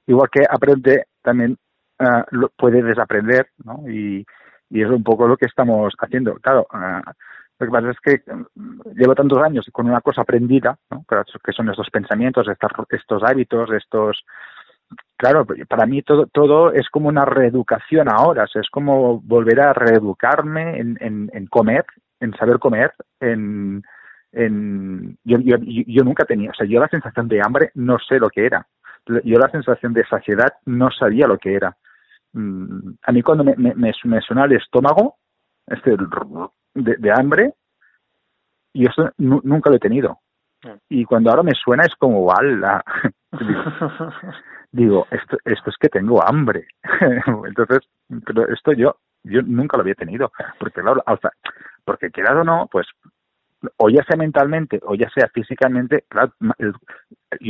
[0.05, 1.57] igual que aprende, también
[1.99, 3.89] uh, puede desaprender, ¿no?
[3.89, 4.25] Y,
[4.69, 6.35] y es un poco lo que estamos haciendo.
[6.35, 7.11] Claro, uh,
[7.59, 8.21] lo que pasa es que
[8.95, 11.03] llevo tantos años con una cosa aprendida, ¿no?
[11.43, 14.23] que son estos pensamientos, estos, estos hábitos, estos...
[15.17, 20.79] Claro, para mí todo, todo es como una reeducación ahora, es como volver a reeducarme
[20.79, 21.83] en, en, en comer,
[22.19, 23.83] en saber comer, en,
[24.31, 28.19] en yo, yo, yo nunca tenía, o sea, yo la sensación de hambre no sé
[28.19, 28.67] lo que era.
[29.23, 31.77] Yo la sensación de saciedad no sabía lo que era.
[32.33, 35.15] Mm, a mí cuando me, me, me suena el estómago,
[35.65, 35.95] este
[36.73, 37.53] de, de hambre,
[38.73, 40.19] y eso nunca lo he tenido.
[40.89, 42.83] Y cuando ahora me suena es como, ¡wala!
[43.39, 43.63] digo,
[44.71, 46.67] digo, esto, esto es que tengo hambre.
[47.47, 47.79] Entonces,
[48.25, 50.31] pero esto yo, yo nunca lo había tenido.
[50.59, 51.03] Porque, claro,
[51.85, 52.87] porque quieras o no, pues
[53.77, 56.73] o ya sea mentalmente o ya sea físicamente, claro, el,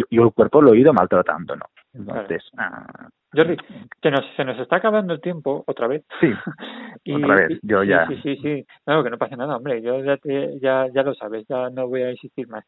[0.09, 1.65] yo, el cuerpo lo he ido maltratando, ¿no?
[1.93, 2.75] Entonces, claro.
[2.75, 3.57] ah, Jordi,
[4.01, 6.03] que nos, se nos está acabando el tiempo otra vez.
[6.19, 6.27] Sí,
[7.03, 8.07] y, otra vez, yo sí, ya.
[8.07, 11.13] Sí, sí, sí, no, que no pasa nada, hombre, yo ya, te, ya, ya lo
[11.15, 12.65] sabes, ya no voy a insistir más.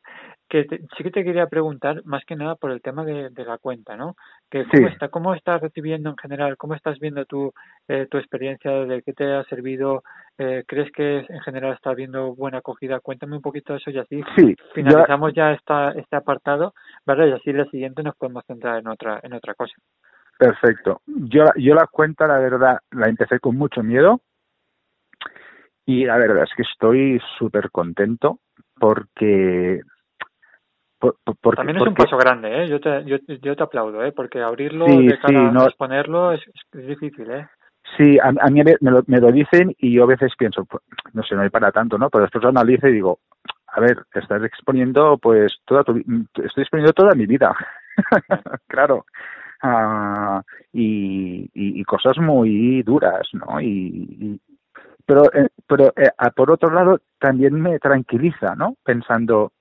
[0.49, 3.45] Que te, sí que te quería preguntar, más que nada por el tema de, de
[3.45, 4.15] la cuenta, ¿no?
[4.49, 4.93] Que cómo, sí.
[4.93, 7.53] está, ¿Cómo estás recibiendo en general, cómo estás viendo tú
[7.87, 10.01] eh, tu experiencia, de qué te ha servido?
[10.37, 12.99] Eh, ¿Crees que en general está viendo buena acogida?
[12.99, 16.73] Cuéntame un poquito de eso y así sí, finalizamos ya, ya esta, este apartado,
[17.05, 17.27] ¿verdad?
[17.27, 19.75] Y así la siguiente nos podemos centrar en otra, en otra cosa.
[20.39, 21.01] Perfecto.
[21.05, 24.21] Yo, yo la cuenta, la verdad, la empecé con mucho miedo
[25.85, 28.39] y la verdad es que estoy súper contento
[28.79, 29.81] porque
[30.99, 32.67] por, por, También es porque, un paso grande, ¿eh?
[32.67, 34.11] Yo te, yo, yo te aplaudo, ¿eh?
[34.11, 36.41] Porque abrirlo sí, de cara sí, no, a exponerlo es,
[36.73, 37.47] es, difícil, ¿eh?
[37.97, 40.65] Sí, a, a mí me, me, lo, me, lo, dicen y yo a veces pienso,
[40.65, 40.83] pues,
[41.13, 42.09] no sé, no hay para tanto, ¿no?
[42.09, 43.19] Pero después lo analizo y digo,
[43.67, 47.55] a ver, estás exponiendo, pues, toda tu, estoy exponiendo toda mi vida.
[48.67, 49.05] claro,
[49.63, 50.41] uh,
[50.73, 53.59] y, y, y, cosas muy duras, ¿no?
[53.61, 54.41] Y, y
[55.05, 58.75] pero eh, pero eh, por otro lado también me tranquiliza, ¿no?
[58.83, 59.53] Pensando,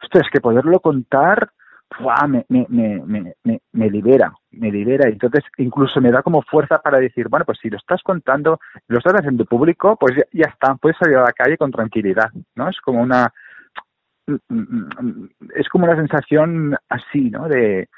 [0.00, 1.50] es que poderlo contar
[2.28, 5.08] me, me, me, me, me libera, me libera.
[5.08, 8.98] Entonces, incluso me da como fuerza para decir, bueno, pues si lo estás contando, lo
[8.98, 12.68] estás haciendo público, pues ya, está, puedes salir a la calle con tranquilidad, ¿no?
[12.68, 13.32] Es como una,
[15.54, 17.48] es como una sensación así, ¿no?
[17.48, 17.88] De,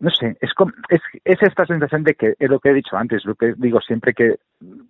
[0.00, 0.52] no sé, es,
[0.90, 3.80] es, es esta sensación de que es lo que he dicho antes, lo que digo
[3.80, 4.38] siempre que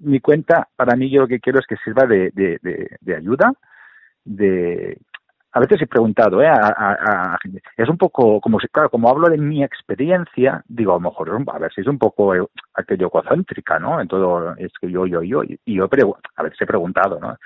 [0.01, 2.59] mi cuenta, para mí yo lo que quiero es que sirva de, de,
[3.01, 3.53] de ayuda,
[4.24, 4.99] de
[5.53, 6.49] a veces he preguntado, ¿eh?
[6.49, 7.39] A,
[7.77, 11.31] es un poco, como si, claro, como hablo de mi experiencia, digo, a lo mejor,
[11.31, 14.01] a ver si es un poco eh, aquello egocéntrica, ¿no?
[14.01, 15.89] En todo, es que yo, yo, yo, y yo,
[16.37, 17.37] a ver, se he preguntado, ¿no?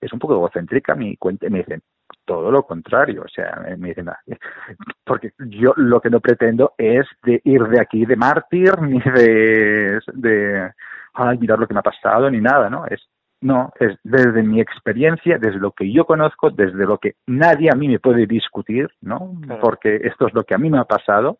[0.00, 1.82] Es un poco egocéntrica mi cuenta, me dicen,
[2.24, 4.10] todo lo contrario, o sea, me dicen,
[5.04, 10.00] porque yo lo que no pretendo es de ir de aquí de mártir, ni de,
[10.14, 10.72] de,
[11.14, 12.86] ay, mirar lo que me ha pasado, ni nada, ¿no?
[12.86, 13.08] Es
[13.42, 17.76] no, es desde mi experiencia, desde lo que yo conozco, desde lo que nadie a
[17.76, 19.34] mí me puede discutir, ¿no?
[19.60, 21.38] Porque esto es lo que a mí me ha pasado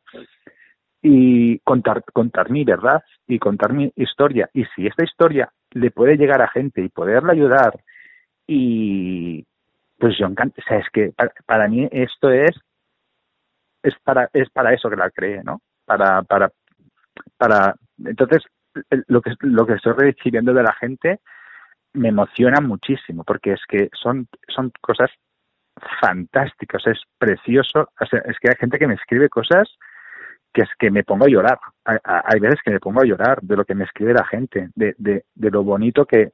[1.00, 4.50] y contar, contar mi verdad y contar mi historia.
[4.52, 7.80] Y si esta historia le puede llegar a gente y poderla ayudar
[8.48, 9.46] y
[9.96, 11.12] pues yo encanto, o sea, es que
[11.46, 12.50] para, mí esto es
[13.84, 15.60] es para es para eso que la cree, ¿no?
[15.84, 16.50] Para para
[17.36, 18.42] para entonces
[19.06, 21.20] lo que lo que estoy recibiendo de la gente
[21.94, 25.10] me emociona muchísimo porque es que son, son cosas
[26.00, 27.90] fantásticas, es precioso.
[28.00, 29.68] es que hay gente que me escribe cosas
[30.52, 31.58] que es que me pongo a llorar.
[31.84, 34.94] Hay, veces que me pongo a llorar de lo que me escribe la gente, de,
[34.98, 36.32] de, de lo bonito que,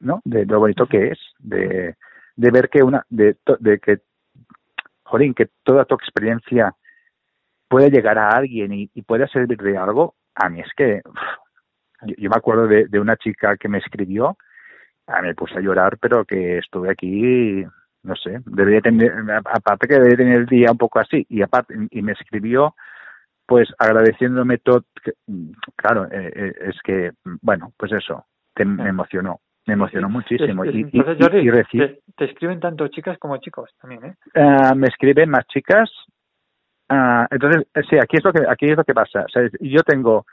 [0.00, 0.20] ¿no?
[0.24, 1.96] De lo bonito que es, de,
[2.36, 3.98] de ver que una, de, de que,
[5.02, 6.74] jolín, que toda tu experiencia
[7.68, 11.02] puede llegar a alguien y, y puede servir de algo, a mí es que
[12.18, 14.36] yo, me acuerdo de, de, una chica que me escribió,
[15.06, 17.64] a mí me puse a llorar, pero que estuve aquí,
[18.02, 21.74] no sé, debería tener, aparte que debería tener el día un poco así, y aparte,
[21.90, 22.74] y me escribió,
[23.46, 24.84] pues agradeciéndome todo,
[25.76, 28.26] claro, eh, eh, es que, bueno, pues eso,
[28.64, 30.64] me emocionó, me emocionó muchísimo.
[30.64, 34.14] y, Entonces, te, escriben tanto chicas como chicos también, ¿eh?
[34.34, 35.90] Uh, me escriben más chicas.
[36.90, 39.24] Uh, entonces, sí, aquí es lo que aquí es lo que pasa.
[39.24, 40.26] O sea, yo tengo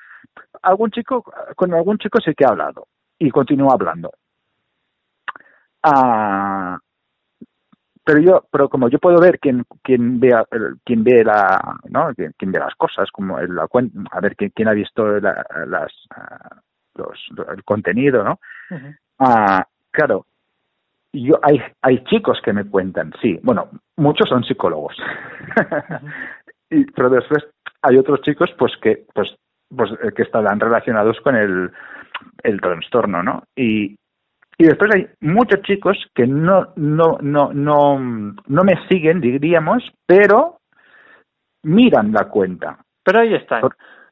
[0.61, 1.23] algún chico,
[1.55, 4.11] con algún chico sí que he hablado y continúo hablando.
[5.83, 6.77] Ah,
[8.03, 10.33] pero yo, pero como yo puedo ver quién, quién ve,
[10.83, 12.11] quién ve la, ¿no?
[12.15, 13.67] Quién, ve las cosas, como el, la,
[14.11, 15.93] a ver quién, quién ha visto la, las,
[16.95, 17.19] los,
[17.55, 18.39] el contenido, ¿no?
[19.19, 20.25] ah, claro,
[21.13, 24.95] yo hay, hay chicos que me cuentan, sí, bueno, muchos son psicólogos,
[26.71, 27.45] y, pero después
[27.81, 29.29] hay otros chicos, pues que, pues
[29.75, 31.71] pues, eh, que estarán relacionados con el,
[32.43, 33.43] el trastorno, ¿no?
[33.55, 33.95] Y,
[34.57, 40.59] y después hay muchos chicos que no, no, no, no, no me siguen, diríamos, pero
[41.63, 42.77] miran la cuenta.
[43.03, 43.63] Pero ahí están.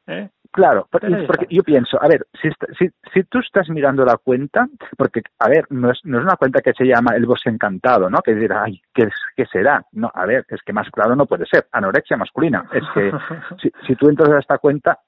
[0.06, 0.30] ¿eh?
[0.50, 2.48] Claro, porque yo pienso, a ver, si,
[2.78, 6.36] si, si, tú estás mirando la cuenta, porque, a ver, no es, no es una
[6.36, 8.20] cuenta que se llama El Bosque Encantado, ¿no?
[8.22, 9.84] Que dirá, ay, ¿qué, ¿qué será?
[9.92, 12.64] No, a ver, es que más claro no puede ser, anorexia masculina.
[12.72, 13.12] Es que
[13.62, 14.98] si, si tú entras a esta cuenta,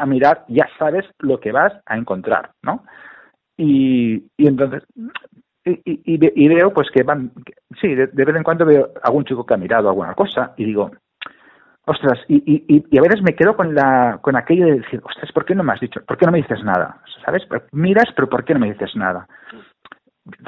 [0.00, 2.84] a mirar, ya sabes lo que vas a encontrar, ¿no?
[3.56, 4.82] Y, y entonces,
[5.64, 7.32] y, y, veo pues que van,
[7.80, 10.90] sí, de, vez en cuando veo algún chico que ha mirado alguna cosa y digo,
[11.84, 15.30] ostras, y, y, y a veces me quedo con la con aquello de decir, ostras,
[15.32, 16.00] ¿por qué no me has dicho?
[16.06, 17.02] ¿Por qué no me dices nada?
[17.24, 17.42] ¿Sabes?
[17.72, 19.28] Miras, pero ¿por qué no me dices nada?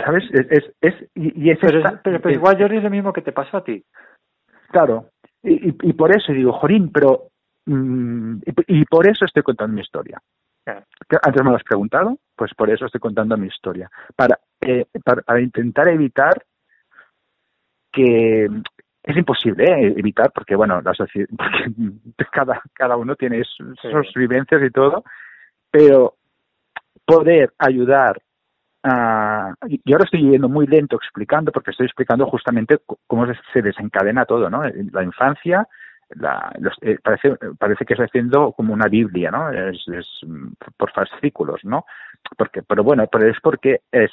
[0.05, 0.25] ¿Sabes?
[0.33, 3.59] Es, es, y, es pero, pero, pero, igual, Jordi, es lo mismo que te pasó
[3.59, 3.85] a ti.
[4.71, 5.07] Claro,
[5.43, 7.32] y, y, por eso digo, Jorín, pero
[7.67, 10.21] y, por eso estoy contando mi historia.
[10.65, 13.91] Antes me lo has preguntado, pues por eso estoy contando mi historia.
[14.17, 16.45] Para, eh, para, intentar evitar
[17.93, 18.49] que
[19.03, 19.95] es imposible ¿eh?
[19.99, 21.29] evitar porque bueno la sociedad
[22.33, 25.05] cada cada uno tiene sus, vivencias y todo
[25.71, 26.17] pero
[27.05, 28.23] poder ayudar
[28.85, 34.25] a, y ahora estoy yendo muy lento explicando porque estoy explicando justamente cómo se desencadena
[34.25, 35.69] todo no la infancia
[36.17, 36.53] la,
[36.83, 39.51] eh, parece, parece que está haciendo como una Biblia, ¿no?
[39.51, 40.07] Es, es,
[40.77, 41.85] por fascículos, ¿no?
[42.37, 44.11] Porque, pero bueno, pero es porque es,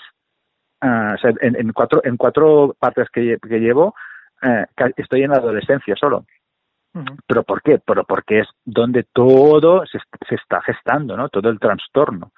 [0.81, 3.95] uh, o sea, en, en, cuatro, en cuatro partes que, que llevo,
[4.43, 4.65] uh,
[4.97, 6.25] estoy en la adolescencia solo.
[7.27, 7.79] ¿Pero por qué?
[7.85, 11.29] Pero porque es donde todo se, se está gestando, ¿no?
[11.29, 12.31] Todo el trastorno.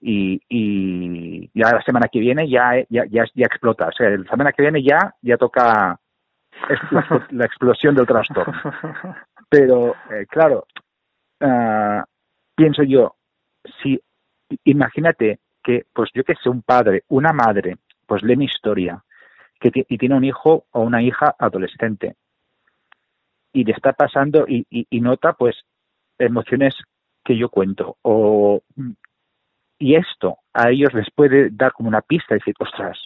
[0.00, 3.88] Y, y ya la semana que viene ya, ya, ya, ya explota.
[3.88, 5.98] O sea, la semana que viene ya, ya toca
[7.30, 8.54] la, explosión del trastorno.
[9.48, 10.66] Pero, eh, claro,
[11.40, 12.02] uh,
[12.54, 13.16] pienso yo,
[13.82, 14.00] si
[14.64, 19.02] imagínate que, pues yo que sé, un padre, una madre, pues lee mi historia
[19.60, 22.14] que y tiene un hijo o una hija adolescente
[23.52, 25.56] y le está pasando y, y, y nota, pues,
[26.18, 26.74] emociones
[27.24, 28.62] que yo cuento o
[29.78, 32.98] y esto a ellos les puede dar como una pista y decir, ostras,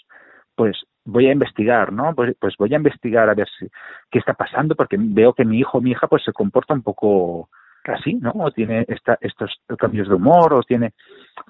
[0.54, 2.14] pues voy a investigar, ¿no?
[2.14, 3.66] Pues, pues voy a investigar a ver si,
[4.10, 6.82] qué está pasando, porque veo que mi hijo o mi hija pues se comporta un
[6.82, 7.48] poco
[7.84, 8.32] así, ¿no?
[8.34, 10.92] O tiene esta, estos cambios de humor, o tiene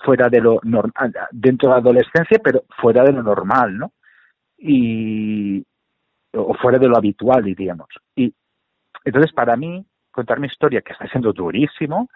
[0.04, 3.92] fuera de lo normal, dentro de la adolescencia, pero fuera de lo normal, ¿no?
[4.56, 5.64] Y,
[6.34, 7.88] o fuera de lo habitual, diríamos.
[8.16, 8.32] Y
[9.04, 12.08] entonces, para mí, contar mi historia, que está siendo durísimo,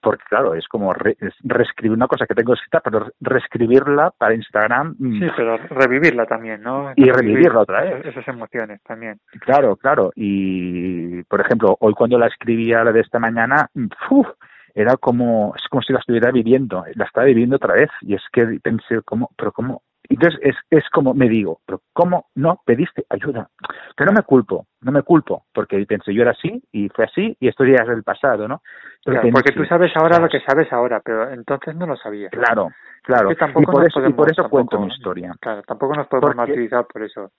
[0.00, 4.96] porque claro, es como reescribir una cosa que tengo escrita, pero reescribirla para Instagram.
[4.98, 5.18] Mm.
[5.20, 6.92] Sí, pero revivirla también, ¿no?
[6.96, 8.06] Y revivirla otra vez.
[8.06, 9.20] Esas emociones también.
[9.40, 10.10] Claro, claro.
[10.14, 13.68] Y, por ejemplo, hoy cuando la escribía la de esta mañana,
[14.10, 14.26] uf,
[14.74, 17.90] era como, es como si la estuviera viviendo, la estaba viviendo otra vez.
[18.02, 19.82] Y es que pensé, ¿cómo, pero cómo,
[20.14, 23.50] entonces es, es como me digo, pero ¿cómo no pediste ayuda?
[23.96, 27.36] Que no me culpo, no me culpo, porque pensé yo era así y fue así
[27.40, 28.62] y esto ya es el pasado, ¿no?
[29.04, 32.30] porque tú sabes ahora lo que sabes ahora, pero entonces no lo sabías.
[32.30, 32.70] Claro,
[33.02, 33.30] claro.
[33.32, 35.34] y por eso, y por eso cuento mi historia.
[35.40, 37.30] Claro, tampoco nos podemos martirizar por eso.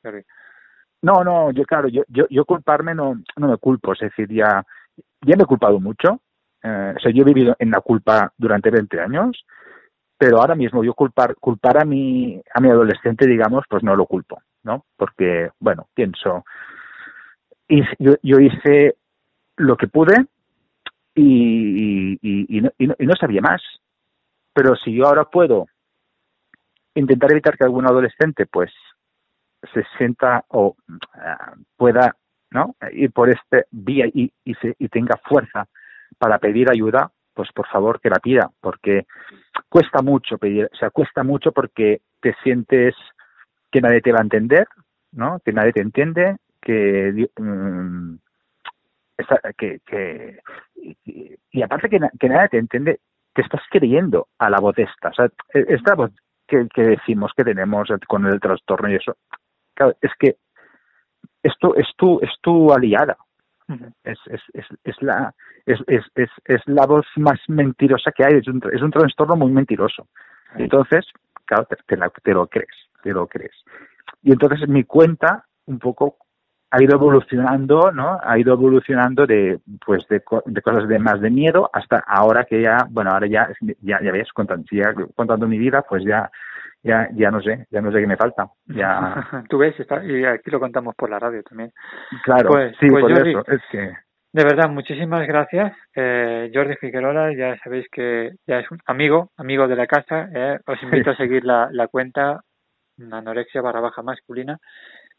[1.01, 4.63] No, no, yo claro, yo, yo, yo culparme no, no me culpo, es decir, ya,
[5.21, 6.19] ya me he culpado mucho,
[6.63, 9.45] eh, o sea, yo he vivido en la culpa durante 20 años,
[10.19, 14.05] pero ahora mismo yo culpar culpar a mi a mi adolescente digamos pues no lo
[14.05, 16.43] culpo no porque bueno pienso
[17.99, 18.95] yo, yo hice
[19.57, 20.25] lo que pude
[21.15, 23.61] y, y, y, no, y, no, sabía más.
[24.53, 25.67] Pero si yo ahora puedo
[26.95, 28.71] intentar evitar que algún adolescente pues
[29.73, 32.15] se sienta o uh, pueda
[32.51, 35.67] no ir por este vía y, y, se, y tenga fuerza
[36.17, 39.05] para pedir ayuda pues por favor que la pida, porque
[39.69, 42.95] cuesta mucho pedir, o sea, cuesta mucho porque te sientes
[43.71, 44.67] que nadie te va a entender,
[45.11, 45.39] ¿no?
[45.45, 48.15] Que nadie te entiende, que mm,
[49.57, 50.39] que,
[51.51, 52.99] y, aparte que, que, nadie te entiende,
[53.33, 56.11] te estás creyendo a la voz esta, o sea, e, esta voz
[56.47, 59.17] que, que decimos que tenemos con el trastorno y eso,
[59.73, 60.37] claro, es que
[61.43, 63.17] esto es tu, es tu aliada,
[64.03, 65.33] es, es, es, es, la,
[65.65, 69.35] es, es, es, es, la voz más mentirosa que hay, es un, es un trastorno
[69.35, 70.07] muy mentiroso.
[70.55, 71.05] Entonces,
[71.45, 73.53] claro, te, te, lo crees, te lo crees.
[74.23, 76.17] Y entonces mi cuenta un poco
[76.71, 78.19] ha ido evolucionando, ¿no?
[78.21, 82.61] Ha ido evolucionando de, pues, de, de cosas de más de miedo hasta ahora que
[82.61, 83.49] ya, bueno, ahora ya,
[83.81, 86.29] ya, ya ves, contando, ya, contando mi vida, pues ya
[86.83, 88.47] ya, ya no sé, ya no sé qué me falta.
[88.65, 89.27] Ya...
[89.49, 91.71] Tú ves, está, y aquí lo contamos por la radio también.
[92.23, 93.93] Claro, pues, sí, pues por eso, es que...
[94.31, 95.75] De verdad, muchísimas gracias.
[95.95, 100.29] Eh, Jordi Figueroa, ya sabéis que ya es un amigo, amigo de la casa.
[100.31, 100.59] Eh.
[100.67, 102.39] Os invito a seguir la, la cuenta
[103.11, 104.59] anorexia barra baja masculina.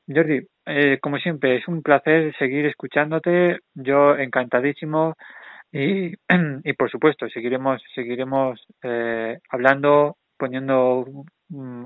[0.06, 3.58] Jordi, eh, como siempre, es un placer seguir escuchándote.
[3.74, 5.14] Yo encantadísimo.
[5.72, 6.14] Y,
[6.64, 11.04] y por supuesto, seguiremos, seguiremos eh, hablando, poniendo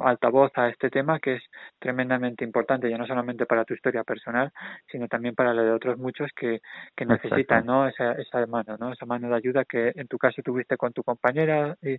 [0.02, 1.42] altavoz a este tema que es
[1.78, 4.52] tremendamente importante ya no solamente para tu historia personal
[4.90, 6.60] sino también para la de otros muchos que,
[6.94, 10.42] que necesitan no esa, esa mano no esa mano de ayuda que en tu caso
[10.42, 11.96] tuviste con tu compañera y,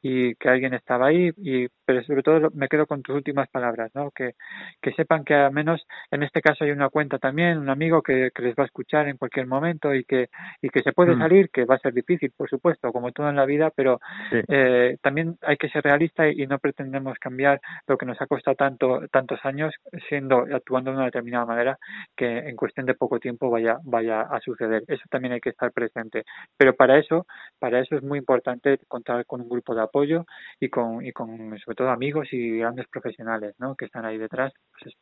[0.00, 3.90] y que alguien estaba ahí y pero sobre todo me quedo con tus últimas palabras
[3.94, 4.34] no que,
[4.80, 8.30] que sepan que al menos en este caso hay una cuenta también un amigo que,
[8.34, 10.28] que les va a escuchar en cualquier momento y que
[10.62, 11.18] y que se puede mm.
[11.18, 14.00] salir que va a ser difícil por supuesto como todo en la vida pero
[14.30, 18.26] eh, también hay que ser realista y, y no pretender cambiar lo que nos ha
[18.26, 19.74] costado tanto, tantos años
[20.08, 21.78] siendo, actuando de una determinada manera
[22.16, 24.82] que en cuestión de poco tiempo vaya, vaya a suceder.
[24.86, 26.24] Eso también hay que estar presente.
[26.56, 27.26] Pero para eso,
[27.58, 30.24] para eso es muy importante contar con un grupo de apoyo
[30.60, 33.74] y con, y con sobre todo amigos y grandes profesionales, ¿no?
[33.74, 34.52] Que están ahí detrás.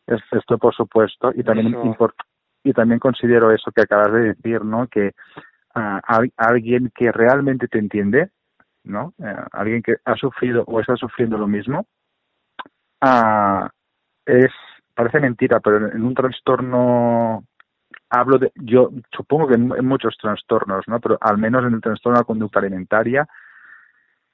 [0.06, 1.74] Pues Esto por supuesto y también
[2.62, 4.86] y también considero eso que acabas de decir, ¿no?
[4.86, 5.12] Que
[5.74, 8.30] uh, alguien que realmente te entiende,
[8.84, 9.14] ¿no?
[9.18, 11.86] Eh, alguien que ha sufrido o está sufriendo lo mismo,
[13.00, 13.70] ah,
[14.26, 14.50] es
[14.94, 17.44] parece mentira, pero en un trastorno
[18.10, 21.00] hablo de yo supongo que en, muchos trastornos, ¿no?
[21.00, 23.26] Pero al menos en el trastorno de la conducta alimentaria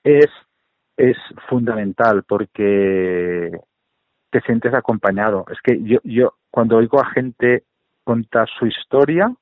[0.02, 0.26] es
[0.96, 1.16] es
[1.48, 3.50] fundamental porque
[4.30, 5.44] te sientes acompañado.
[5.50, 7.64] Es que yo yo cuando oigo a gente
[8.02, 9.34] contar su historia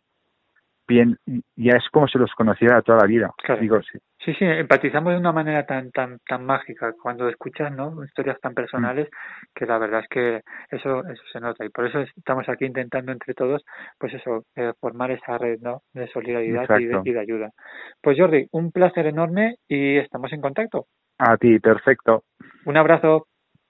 [0.86, 1.18] bien,
[1.56, 3.30] ya es como si los conociera toda la vida.
[3.60, 3.98] Digo, sí.
[4.24, 8.04] sí, sí, empatizamos de una manera tan tan tan mágica cuando escuchas, ¿no?
[8.04, 9.08] Historias tan personales
[9.54, 13.12] que la verdad es que eso eso se nota y por eso estamos aquí intentando
[13.12, 13.64] entre todos,
[13.98, 15.82] pues eso, eh, formar esa red, ¿no?
[15.92, 17.50] De solidaridad y de, y de ayuda.
[18.02, 20.86] Pues Jordi, un placer enorme y estamos en contacto.
[21.18, 22.24] A ti, perfecto.
[22.64, 23.26] Un abrazo.